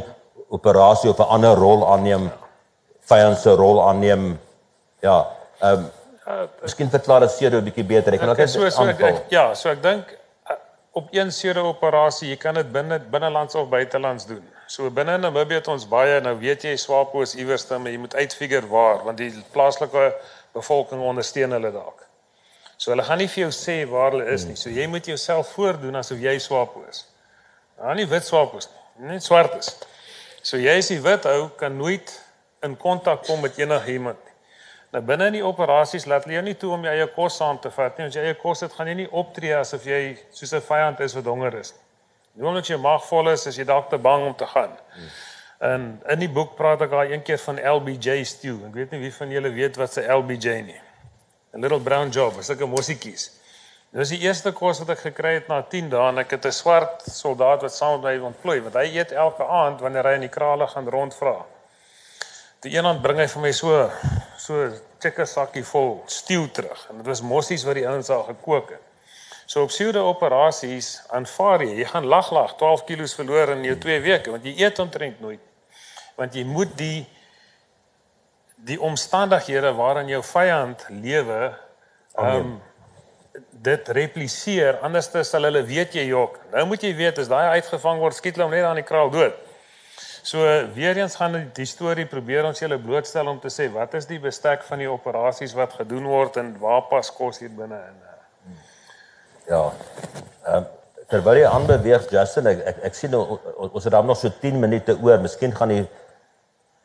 [0.49, 2.31] operasie of 'n ander rol aanneem,
[3.05, 4.39] vyand se rol aanneem.
[5.05, 5.27] Ja,
[5.61, 5.85] ehm um,
[6.27, 8.13] uh, miskien verklaar dit pseudo 'n bietjie beter.
[8.13, 10.17] Ek kan okay, so so ek, ek, ja, so ek dink
[10.91, 14.43] op een pseudo operasie, jy kan dit binne binnelands of buitelands doen.
[14.71, 18.13] So binne Namibië het ons baie nou weet jy SWAPO is iewers dan jy moet
[18.15, 20.03] uitfigure waar want die plaaslike
[20.55, 22.05] bevolking ondersteun hulle dalk.
[22.79, 24.55] So hulle gaan nie vir jou sê waar hulle is nie.
[24.55, 27.03] So jy moet jouself voordoen asof jy SWAPO is.
[27.81, 29.73] Nou nie wit SWAPO is nie, net swart is.
[30.39, 32.15] So jy is die wit ou kan nooit
[32.63, 34.35] in kontak kom met enigiemand nie.
[34.95, 37.59] Nou binne in die operasies laat hulle jou nie toe om jou eie kos saam
[37.59, 38.07] te vat nie.
[38.07, 41.19] As jy eie kos het, gaan jy nie optree asof jy soos 'n vyand is
[41.19, 41.87] wat honger is nie.
[42.33, 44.77] Nie omdat jy mag vol is, as jy dalk te bang om te gaan.
[45.59, 48.57] En in die boek praat ek al een keer van LBJ stew.
[48.65, 50.81] Ek weet nie wie van julle weet wat se LBJ nie.
[51.53, 53.29] A little brown job, as ek 'n mossietjies.
[53.91, 56.55] Dis die eerste kos wat ek gekry het na 10 dae en ek het 'n
[56.55, 60.27] swart soldaat wat saam met my ontplooi want hy eet elke aand wanneer hy in
[60.27, 61.45] die krale gaan rondvra.
[62.61, 63.91] Die eendag bring hy vir my so
[64.37, 68.69] so chicken sakkie vol stew terug en dit was mossies wat die ouens al gekook
[68.69, 68.90] het.
[69.51, 73.73] So op pseudo operasies aanvaar jy, jy gaan lag lag 12 kg verloor in jou
[73.83, 75.41] 2 weke want jy eet omtrent nooit.
[76.15, 77.01] Want jy moet die
[78.63, 81.39] die omstandighede waarin jou vyand lewe
[82.15, 82.53] ehm um,
[83.65, 86.39] dit repliseer anders sal hulle weet jy jok.
[86.53, 89.11] Nou moet jy weet as daai uitgevang word, skiet hulle hom net aan die kraal
[89.11, 89.35] dood.
[90.23, 90.47] So
[90.77, 94.07] weer eens gaan die, die storie probeer ons julle blootstel om te sê wat is
[94.07, 98.10] die bestek van die operasies wat gedoen word en waar pas kos hier binne in.
[99.47, 99.71] Ja.
[100.45, 100.69] Ehm um,
[101.11, 104.59] terwyl jy aanbeweeg Justin, ek ek, ek sien nou, ons het dan nog so 10
[104.59, 105.19] minute oor.
[105.19, 105.81] Miskien gaan die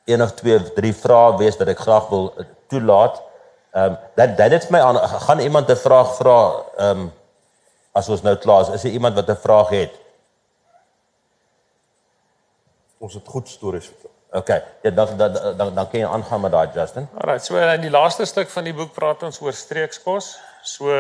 [0.07, 3.23] een of twee of drie vrae wees wat ek graag wil uh, toelaat.
[3.77, 4.99] Ehm um, dan dan dit my aan
[5.29, 6.39] gaan iemand 'n vraag vra
[6.77, 7.13] ehm um,
[7.93, 8.69] as ons nou klaar is.
[8.69, 9.95] Is daar iemand wat 'n vraag het?
[12.99, 14.11] Ons het goed stories vertel.
[14.31, 14.49] OK.
[14.83, 17.09] Ja, dan dan dan dan kan jy aangaan met daai Justin.
[17.15, 20.39] Alraai, so in die laaste stuk van die boek praat ons oor streekskos.
[20.67, 20.91] So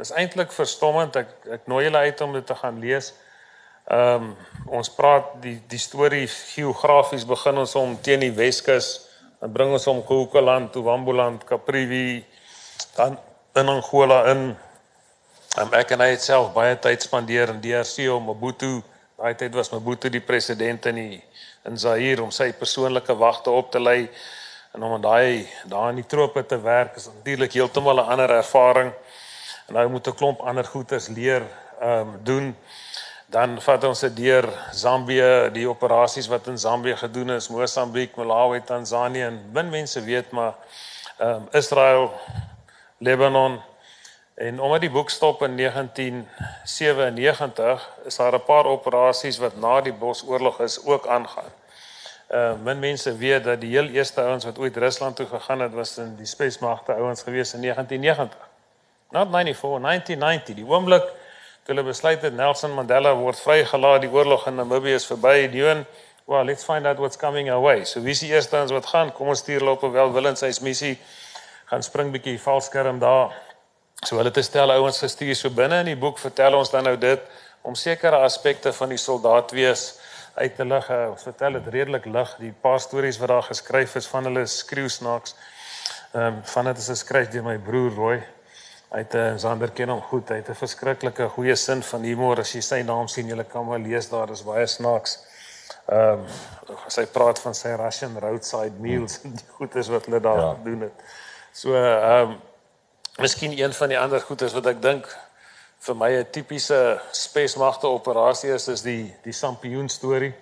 [0.00, 1.16] is eintlik verstommend.
[1.16, 3.14] Ek ek nooi julle uit om dit te gaan lees.
[3.88, 4.30] Ehm um,
[4.76, 9.06] ons praat die die storie geografies begin ons om teen die Weskus
[9.40, 12.24] dan bring ons hom Kokoland, Tuwambuland, Caprivi
[12.96, 13.16] dan
[13.54, 14.42] in Angola in.
[15.56, 18.82] Um, ek en hy het self baie tyd spandeer in DRC om Mobutu,
[19.16, 21.22] daai tyd was Mobutu die president in die
[21.66, 24.10] in Zaire om sy persoonlike wagte op te lei
[24.76, 28.92] en om daai daar in die trope te werk is natuurlik heeltemal 'n ander ervaring.
[29.66, 31.42] En nou moet 'n klomp ander goeters leer
[31.80, 32.56] ehm um, doen
[33.26, 38.62] dan vat ons dit deur Zambië, die operasies wat in Zambië gedoen is, Mosambiek, Malawi,
[38.64, 40.54] Tansanië en min mense weet maar
[41.18, 42.12] ehm um, Israel,
[42.98, 43.60] Lebanon
[44.34, 49.92] en omdat die boek stop in 1997 is daar 'n paar operasies wat na die
[49.92, 51.52] Bosoorlog is ook aangaan.
[52.30, 55.72] Uh, min mense weet dat die heel eerste ouens wat ooit Rusland toe gegaan het
[55.72, 58.48] was in die spesmagte ouens gewees in 1990.
[59.10, 61.04] Not 94, 1990, die oomblik
[61.62, 65.84] toe hulle besluit het Nelson Mandela word vrygelaat, die oorlog in Namibië is verby, Dion,
[66.26, 67.84] well, let's find out what's coming our way.
[67.84, 69.12] So wie is die eerste ons wat gaan?
[69.14, 70.98] Kom ons stuur hulle op 'n welwillendheidsmissie.
[71.70, 73.30] Gaan spring bietjie valskerm daar.
[74.02, 76.96] So hulle het stel ouens gestuur so binne in die boek vertel ons dan nou
[76.96, 77.20] dit
[77.62, 79.98] om sekere aspekte van die soldaat wees
[80.34, 80.90] uit te lig.
[80.90, 82.36] Ons vertel dit redelik lig.
[82.38, 85.34] Die paar stories wat daar geskryf is van hulle skreeu snaaks.
[86.12, 88.35] Ehm um, van dit is geskryf deur my broer Roy.
[88.90, 90.28] Hy het 'n uh, Sander ken hom goed.
[90.28, 92.38] Hy het 'n verskriklike goeie sin van humor.
[92.38, 95.18] As jy sy naam sien, jy kan maar lees daar, is baie snaaks.
[95.86, 96.26] Ehm um,
[96.88, 100.56] sy praat van sy Russian roadside meals en die goedes wat hulle daar ja.
[100.64, 101.04] doen het.
[101.52, 102.40] So ehm um,
[103.18, 105.06] miskien een van die ander goedes wat ek dink
[105.78, 110.34] vir my 'n tipiese spesmagte operasie is is die die sampioen storie.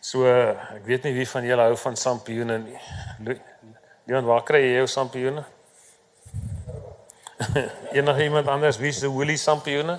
[0.00, 2.80] So ek weet nie wie van julle hou van sampioene nie.
[4.06, 5.44] Leon, waar kry jy jou sampioene?
[7.92, 9.98] Enige iemand anders wie se Willie sampioene?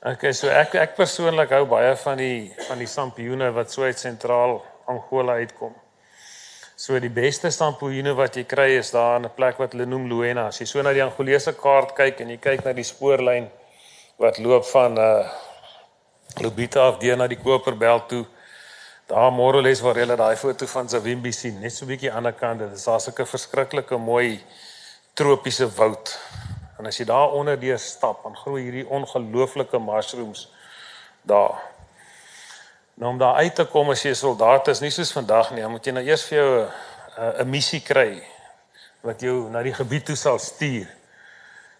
[0.00, 3.98] Okay, so ek ek persoonlik hou baie van die van die sampioene wat so uit
[3.98, 4.58] sentraal
[4.88, 5.72] Angola uitkom.
[6.76, 10.08] So die beste sampioene wat jy kry is daar in 'n plek wat hulle noem
[10.08, 10.46] Luena.
[10.48, 13.50] As jy so na die Angolese kaart kyk en jy kyk na die spoorlyn
[14.18, 15.28] wat loop van uh
[16.40, 18.24] Lobita af deur na die Koperbelt toe,
[19.08, 22.30] daar Moroles waar jy daai foto van Zawimbi sien, net so 'n bietjie aan die
[22.30, 24.40] ander kant, dit is daar sulke verskriklike mooi
[25.20, 26.12] tropiese woud.
[26.78, 30.46] En as jy daar onder deur stap, dan groei hierdie ongelooflike mushrooms
[31.28, 31.60] daar.
[32.94, 35.60] Nou om daar uit te kom as jy 'n soldaat is, nie soos vandag nie,
[35.60, 36.66] dan moet jy nou eers vir jou
[37.18, 38.22] 'n 'n missie kry
[39.02, 40.88] wat jou na die gebied toe sal stuur.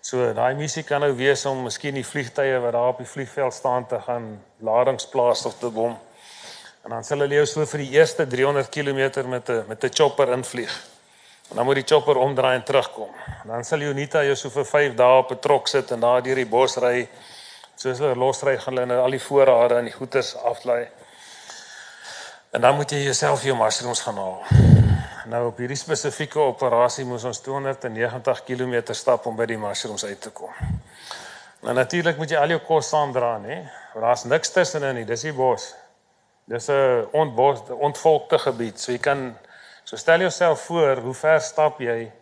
[0.00, 3.54] So daai missie kan nou wees om miskien die vliegtye wat daar op die vliegveld
[3.54, 5.98] staan te gaan ladings plaas of te bom.
[6.84, 9.94] En dan sal hulle jou so vir die eerste 300 km met 'n met 'n
[9.94, 10.99] chopper invlieg.
[11.50, 13.10] En dan moet die chopper omdraai en terugkom.
[13.44, 16.34] Dan sal Jonita jou so vir 5 dae op 'n trok sit en daar deur
[16.34, 17.08] die bos ry.
[17.74, 20.88] Soos hulle losry gaan hulle nou al die voorrade en die goederes aflaai.
[22.50, 24.42] En dan moet jy jouself jou mushrooms gaan haal.
[25.26, 30.20] Nou op hierdie spesifieke operasie moes ons 290 km stap om by die mushrooms uit
[30.20, 30.50] te kom.
[31.60, 33.60] Nou natuurlik moet jy al jou kos saamdra, nê?
[33.94, 35.74] Daar's niks tussenin nie, dis die bos.
[36.44, 38.80] Dis 'n ontbos, ontvolkte gebied.
[38.80, 39.36] So jy kan
[39.90, 42.12] so stel jouself voor, hoe ver stap jy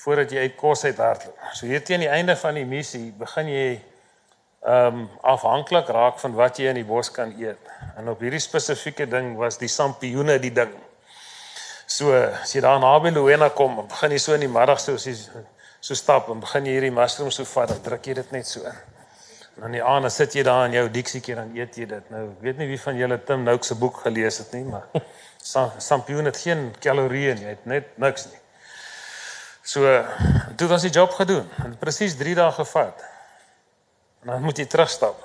[0.00, 1.42] voordat jy uit kos uit hardloop.
[1.52, 3.66] So hier teen die einde van die missie begin jy
[4.64, 7.60] ehm um, afhanklik raak van wat jy in die bos kan eet.
[8.00, 10.72] En op hierdie spesifieke ding was die sampioene die ding.
[11.84, 15.04] So as jy daar naby Luena kom, begin jy so in die middag so as
[15.04, 15.12] jy
[15.84, 18.64] so stap en begin jy hierdie mushrooms so vat, dan druk jy dit net so
[18.64, 18.93] in.
[19.54, 22.08] En dan die aand sit jy daar in jou diksietjie dan eet jy dit.
[22.10, 24.88] Nou weet nie wie van julle Tim Nouk se boek gelees het nie, maar
[25.88, 28.40] sampioen het geen kalorieë nie, het net niks nie.
[29.64, 30.04] So
[30.56, 31.46] toe was die job gedoen.
[31.62, 33.04] En presies 3 dae gevat.
[34.24, 35.22] En dan moet jy terugstap.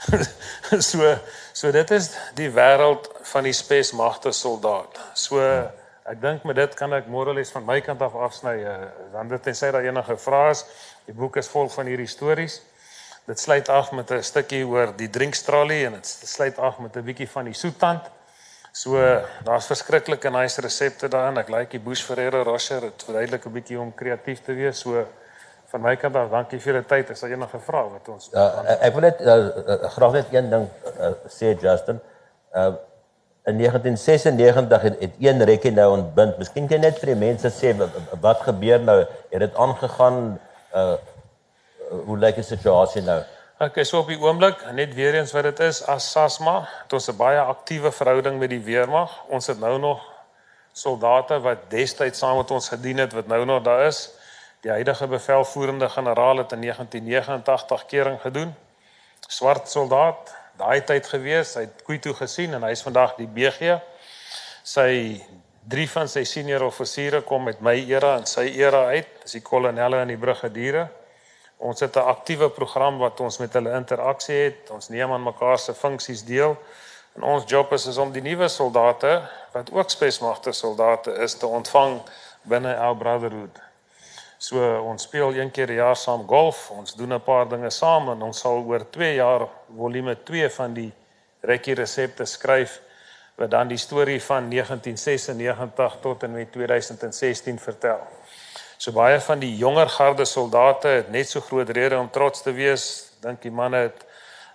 [0.90, 1.12] so
[1.52, 4.98] so dit is die wêreld van die spesmagte soldaat.
[5.14, 5.38] So
[6.10, 8.56] ek dink met dit kan ek morales van my kant af afsny.
[8.64, 10.64] Uh, dan dit tensy daar enige vrae is.
[11.06, 12.62] Die boek is vol van hierdie stories.
[13.30, 17.04] Dit sluit af met 'n stukkie oor die drinkstralie en dit sluit af met 'n
[17.04, 18.10] bietjie van die soettand.
[18.72, 18.98] So
[19.44, 21.38] daar's verskriklike nice resepte daarin.
[21.38, 22.80] Ek like die Bush Ferrero Rocher.
[22.80, 24.78] Dit verduidelik 'n bietjie om kreatief te wees.
[24.78, 25.06] So
[25.70, 27.10] van my kant af, dankie vir die tyd.
[27.10, 30.50] Is daar enige vrae wat ons Ja, ek wil net uh, uh, graag net een
[30.50, 30.68] ding
[30.98, 32.00] uh, sê Justin.
[32.54, 32.72] Uh
[33.44, 36.38] in 1996 het, het een rekkie nou ontbind.
[36.38, 37.72] Miskien kan jy net vir die mense sê
[38.20, 38.98] wat gebeur nou?
[39.30, 40.38] Het dit aangegaan
[40.74, 40.94] uh
[41.90, 43.20] hoe lyk die situasie nou?
[43.60, 46.68] Ek is op die oomblik net weer eens wat dit is as SASMA.
[46.88, 49.10] Dit is 'n baie aktiewe verhouding met die weermag.
[49.28, 50.00] Ons het nou nog
[50.72, 54.10] soldate wat destyds saam met ons gedien het wat nou nog daar is.
[54.60, 58.54] Die huidige bevelvoerende generaal het in 1989 kering gedoen.
[59.28, 63.78] Swart soldaat, daai tyd gewees, hy het Kuito gesien en hy is vandag die BG.
[64.62, 65.20] Sy
[65.68, 69.44] drie van sy senior offisiere kom met my era en sy era uit, dis die
[69.44, 70.88] kolonelle en die brigadiere.
[71.60, 74.70] Ons het 'n aktiewe program wat ons met hulle interaksie het.
[74.70, 76.56] Ons neem aan mekaar se funksies deel.
[77.16, 81.46] En ons job is, is om die nuwe soldate wat ook spesmagte soldate is te
[81.46, 82.00] ontvang
[82.42, 83.58] binne our brotherhood.
[84.38, 86.70] So ons speel een keer per jaar saam golf.
[86.70, 90.74] Ons doen 'n paar dinge saam en ons sal oor 2 jaar volume 2 van
[90.74, 90.92] die
[91.40, 92.80] rekkie resepte skryf
[93.34, 98.00] wat dan die storie van 1996 tot en met 2016 vertel.
[98.80, 102.52] So baie van die jonger garde soldate het net so groot rede om trots te
[102.56, 102.84] wees.
[103.20, 104.06] Dink die manne het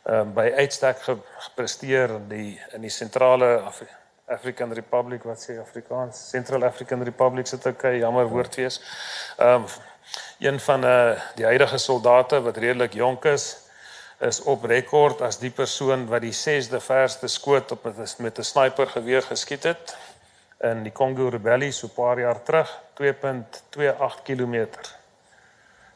[0.09, 3.85] um, by uitstek gepresteer in die in die sentrale Afri
[4.33, 8.81] African Republic wat sê Afrikaans Central African Republic ook 'n jammer woord wees.
[9.37, 9.65] Ehm um,
[10.39, 13.57] een van uh, die huidige soldate wat redelik jonk is
[14.19, 17.83] is op rekord as die persoon wat die 6de verste skoot op
[18.17, 19.95] met 'n sniper geweer geskiet het
[20.59, 24.67] in die Congo Rebellie so 'n paar jaar terug 2.28 km.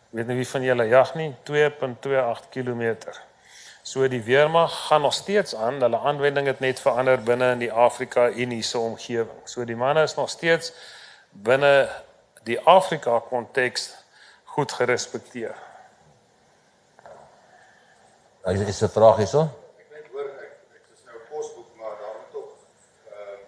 [0.09, 2.95] Weet nie wie van julle jag nie 2.28 km.
[3.81, 5.81] So die weermag gaan nog steeds aan.
[5.81, 9.41] Hulle aanwending het net verander binne in die Afrika Unie se omgewing.
[9.43, 10.73] So die manne is nog steeds
[11.31, 11.89] binne
[12.43, 13.95] die Afrika konteks
[14.43, 15.55] goed gerespekteer.
[18.45, 19.41] Is 'n vraag hierso?
[19.77, 22.49] Ek net hoor ek ek is nou 'n posboek maar daar moet tog
[23.11, 23.41] ehm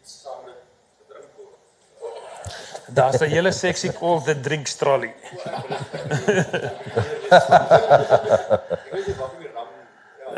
[0.00, 0.60] iets saam met
[0.98, 1.56] gedrink word.
[2.98, 5.12] Daar's 'n hele seksie called the drink trolley.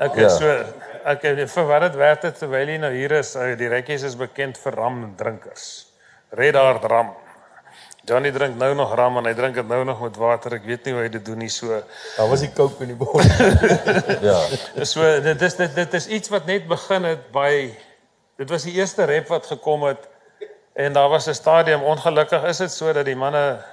[0.00, 0.28] Okay, Ja.
[0.28, 0.64] so
[1.04, 4.14] okay, vir wat dit werd het terwyl jy nou hier is, uh, die rekkies is
[4.16, 5.66] bekend vir ram drinkers.
[6.38, 7.10] Red Hard ram.
[8.08, 10.54] Johnny drink nou nog ram en hy drink dit nou nog met water.
[10.56, 11.82] Ek weet nie hoe hy dit doen nie so.
[12.16, 13.26] Daar was die coke in die bos.
[14.30, 14.38] Ja.
[14.88, 17.50] So dit is dit dit is iets wat net begin het by
[18.40, 20.08] dit was die eerste rap wat gekom het
[20.72, 23.64] en daar was 'n stadium ongelukkig is dit so dat die manne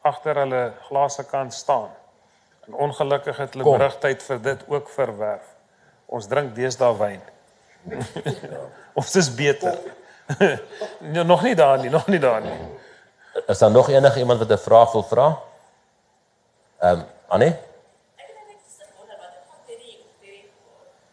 [0.00, 1.90] agter hulle glase kan staan.
[2.66, 5.46] En ongelukkig het hulle berigtheid vir dit ook verwerf.
[6.06, 7.20] Ons drink deesdae wyn.
[8.98, 9.78] Ons is beter.
[10.98, 12.58] nee, nog nie daar nie, nog nie daar nie.
[13.46, 15.38] Is daar nog enige iemand wat 'n vraag wil vra?
[16.78, 17.56] Ehm um, Annie?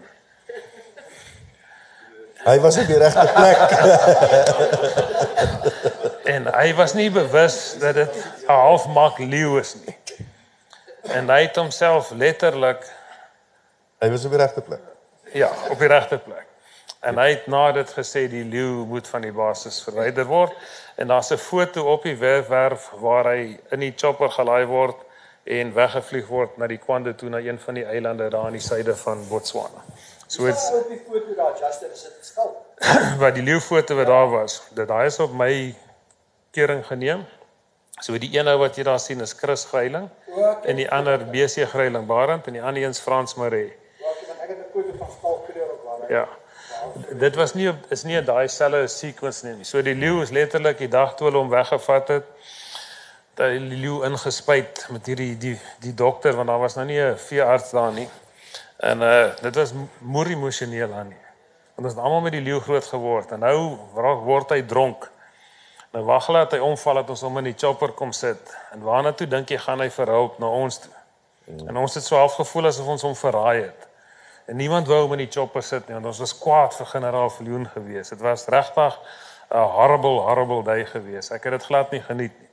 [2.48, 3.58] Hy was op die regte plek.
[6.28, 8.14] En hy was nie bewus dat dit
[8.46, 9.96] 'n halfmak leeu is nie.
[11.02, 12.84] En hy het homself letterlik
[13.98, 14.80] Hy was op die regte plek.
[15.32, 16.46] ja, op die regte plek.
[17.00, 20.52] En hy het na dit gesê die leeu moet van die basis verwyder word
[20.96, 24.96] en daar's 'n foto op die webwerf waar hy in die chopper gelaai word
[25.44, 28.60] en weggevlieg word na die Kwande toe na een van die eilande daar aan die
[28.60, 29.82] suide van Botswana.
[30.28, 32.56] So dit's op die foto daar Justin is dit skalk.
[33.22, 35.74] wat die leeufoto wat daar was, dit daai is op my
[36.52, 37.24] kering geneem.
[38.04, 40.08] So die een ou wat jy daar sien is Chris Greiling
[40.68, 43.72] en die ander BC Greiling Barend en die ander een's Frans Maree.
[44.02, 46.28] Want ek het 'n foto van skalk kleur op waar Ja.
[47.18, 49.64] Dit was nie op- is nie daai selfe sequence nie.
[49.64, 52.24] So die leeu is letterlik die dag toe hulle hom weggevat het.
[53.34, 57.16] Dat die leeu ingespuit met hierdie die die dokter want daar was nou nie 'n
[57.16, 58.08] veearts daar nie.
[58.78, 61.24] En uh dit was moer emosioneel aan nie.
[61.74, 63.56] Want ons het almal met die leeu groot geword en nou
[63.94, 65.08] word, word hy dronk.
[65.90, 68.54] Nou wag hulle dat hy omval dat ons hom in die chopper kom sit.
[68.74, 70.94] En waarna toe dink jy gaan hy vir hulp na ons toe?
[71.66, 73.88] En ons het so half gevoel asof ons hom verraai het.
[74.48, 77.32] En niemand wou hom in die chopper sit nie want ons was kwaad vir generaal
[77.34, 78.12] Viljoen gewees.
[78.14, 79.00] Dit was regtig
[79.50, 81.30] 'n horrible horrible day gewees.
[81.30, 82.47] Ek het dit glad nie geniet nie.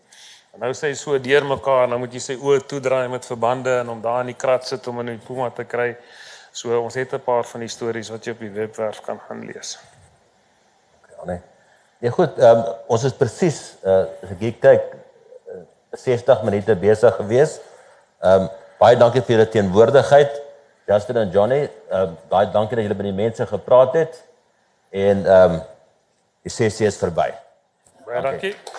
[0.56, 3.90] En nou sê hy so deurmekaar, nou moet jy sy oë toedraai met verbande en
[3.92, 5.90] om daar in die krat sit om in die puma te kry.
[6.56, 9.44] So ons het 'n paar van die stories wat jy op die webwerf kan gaan
[9.44, 9.78] lees.
[11.12, 11.42] Ja, nee.
[12.00, 14.84] Nee goed, um, ons is presies uh as ek kyk
[15.52, 17.60] uh, 60 minute besig gewees.
[18.24, 18.50] Ehm um,
[18.80, 20.42] baie dankie vir julle teenwoordigheid.
[20.88, 24.24] Justin en Johnny, ehm um, baie dankie dat julle met die mense gepraat het.
[24.90, 25.62] En ehm um,
[26.44, 27.34] die sessie is verby.
[28.06, 28.56] Baie dankie.
[28.56, 28.75] Ja.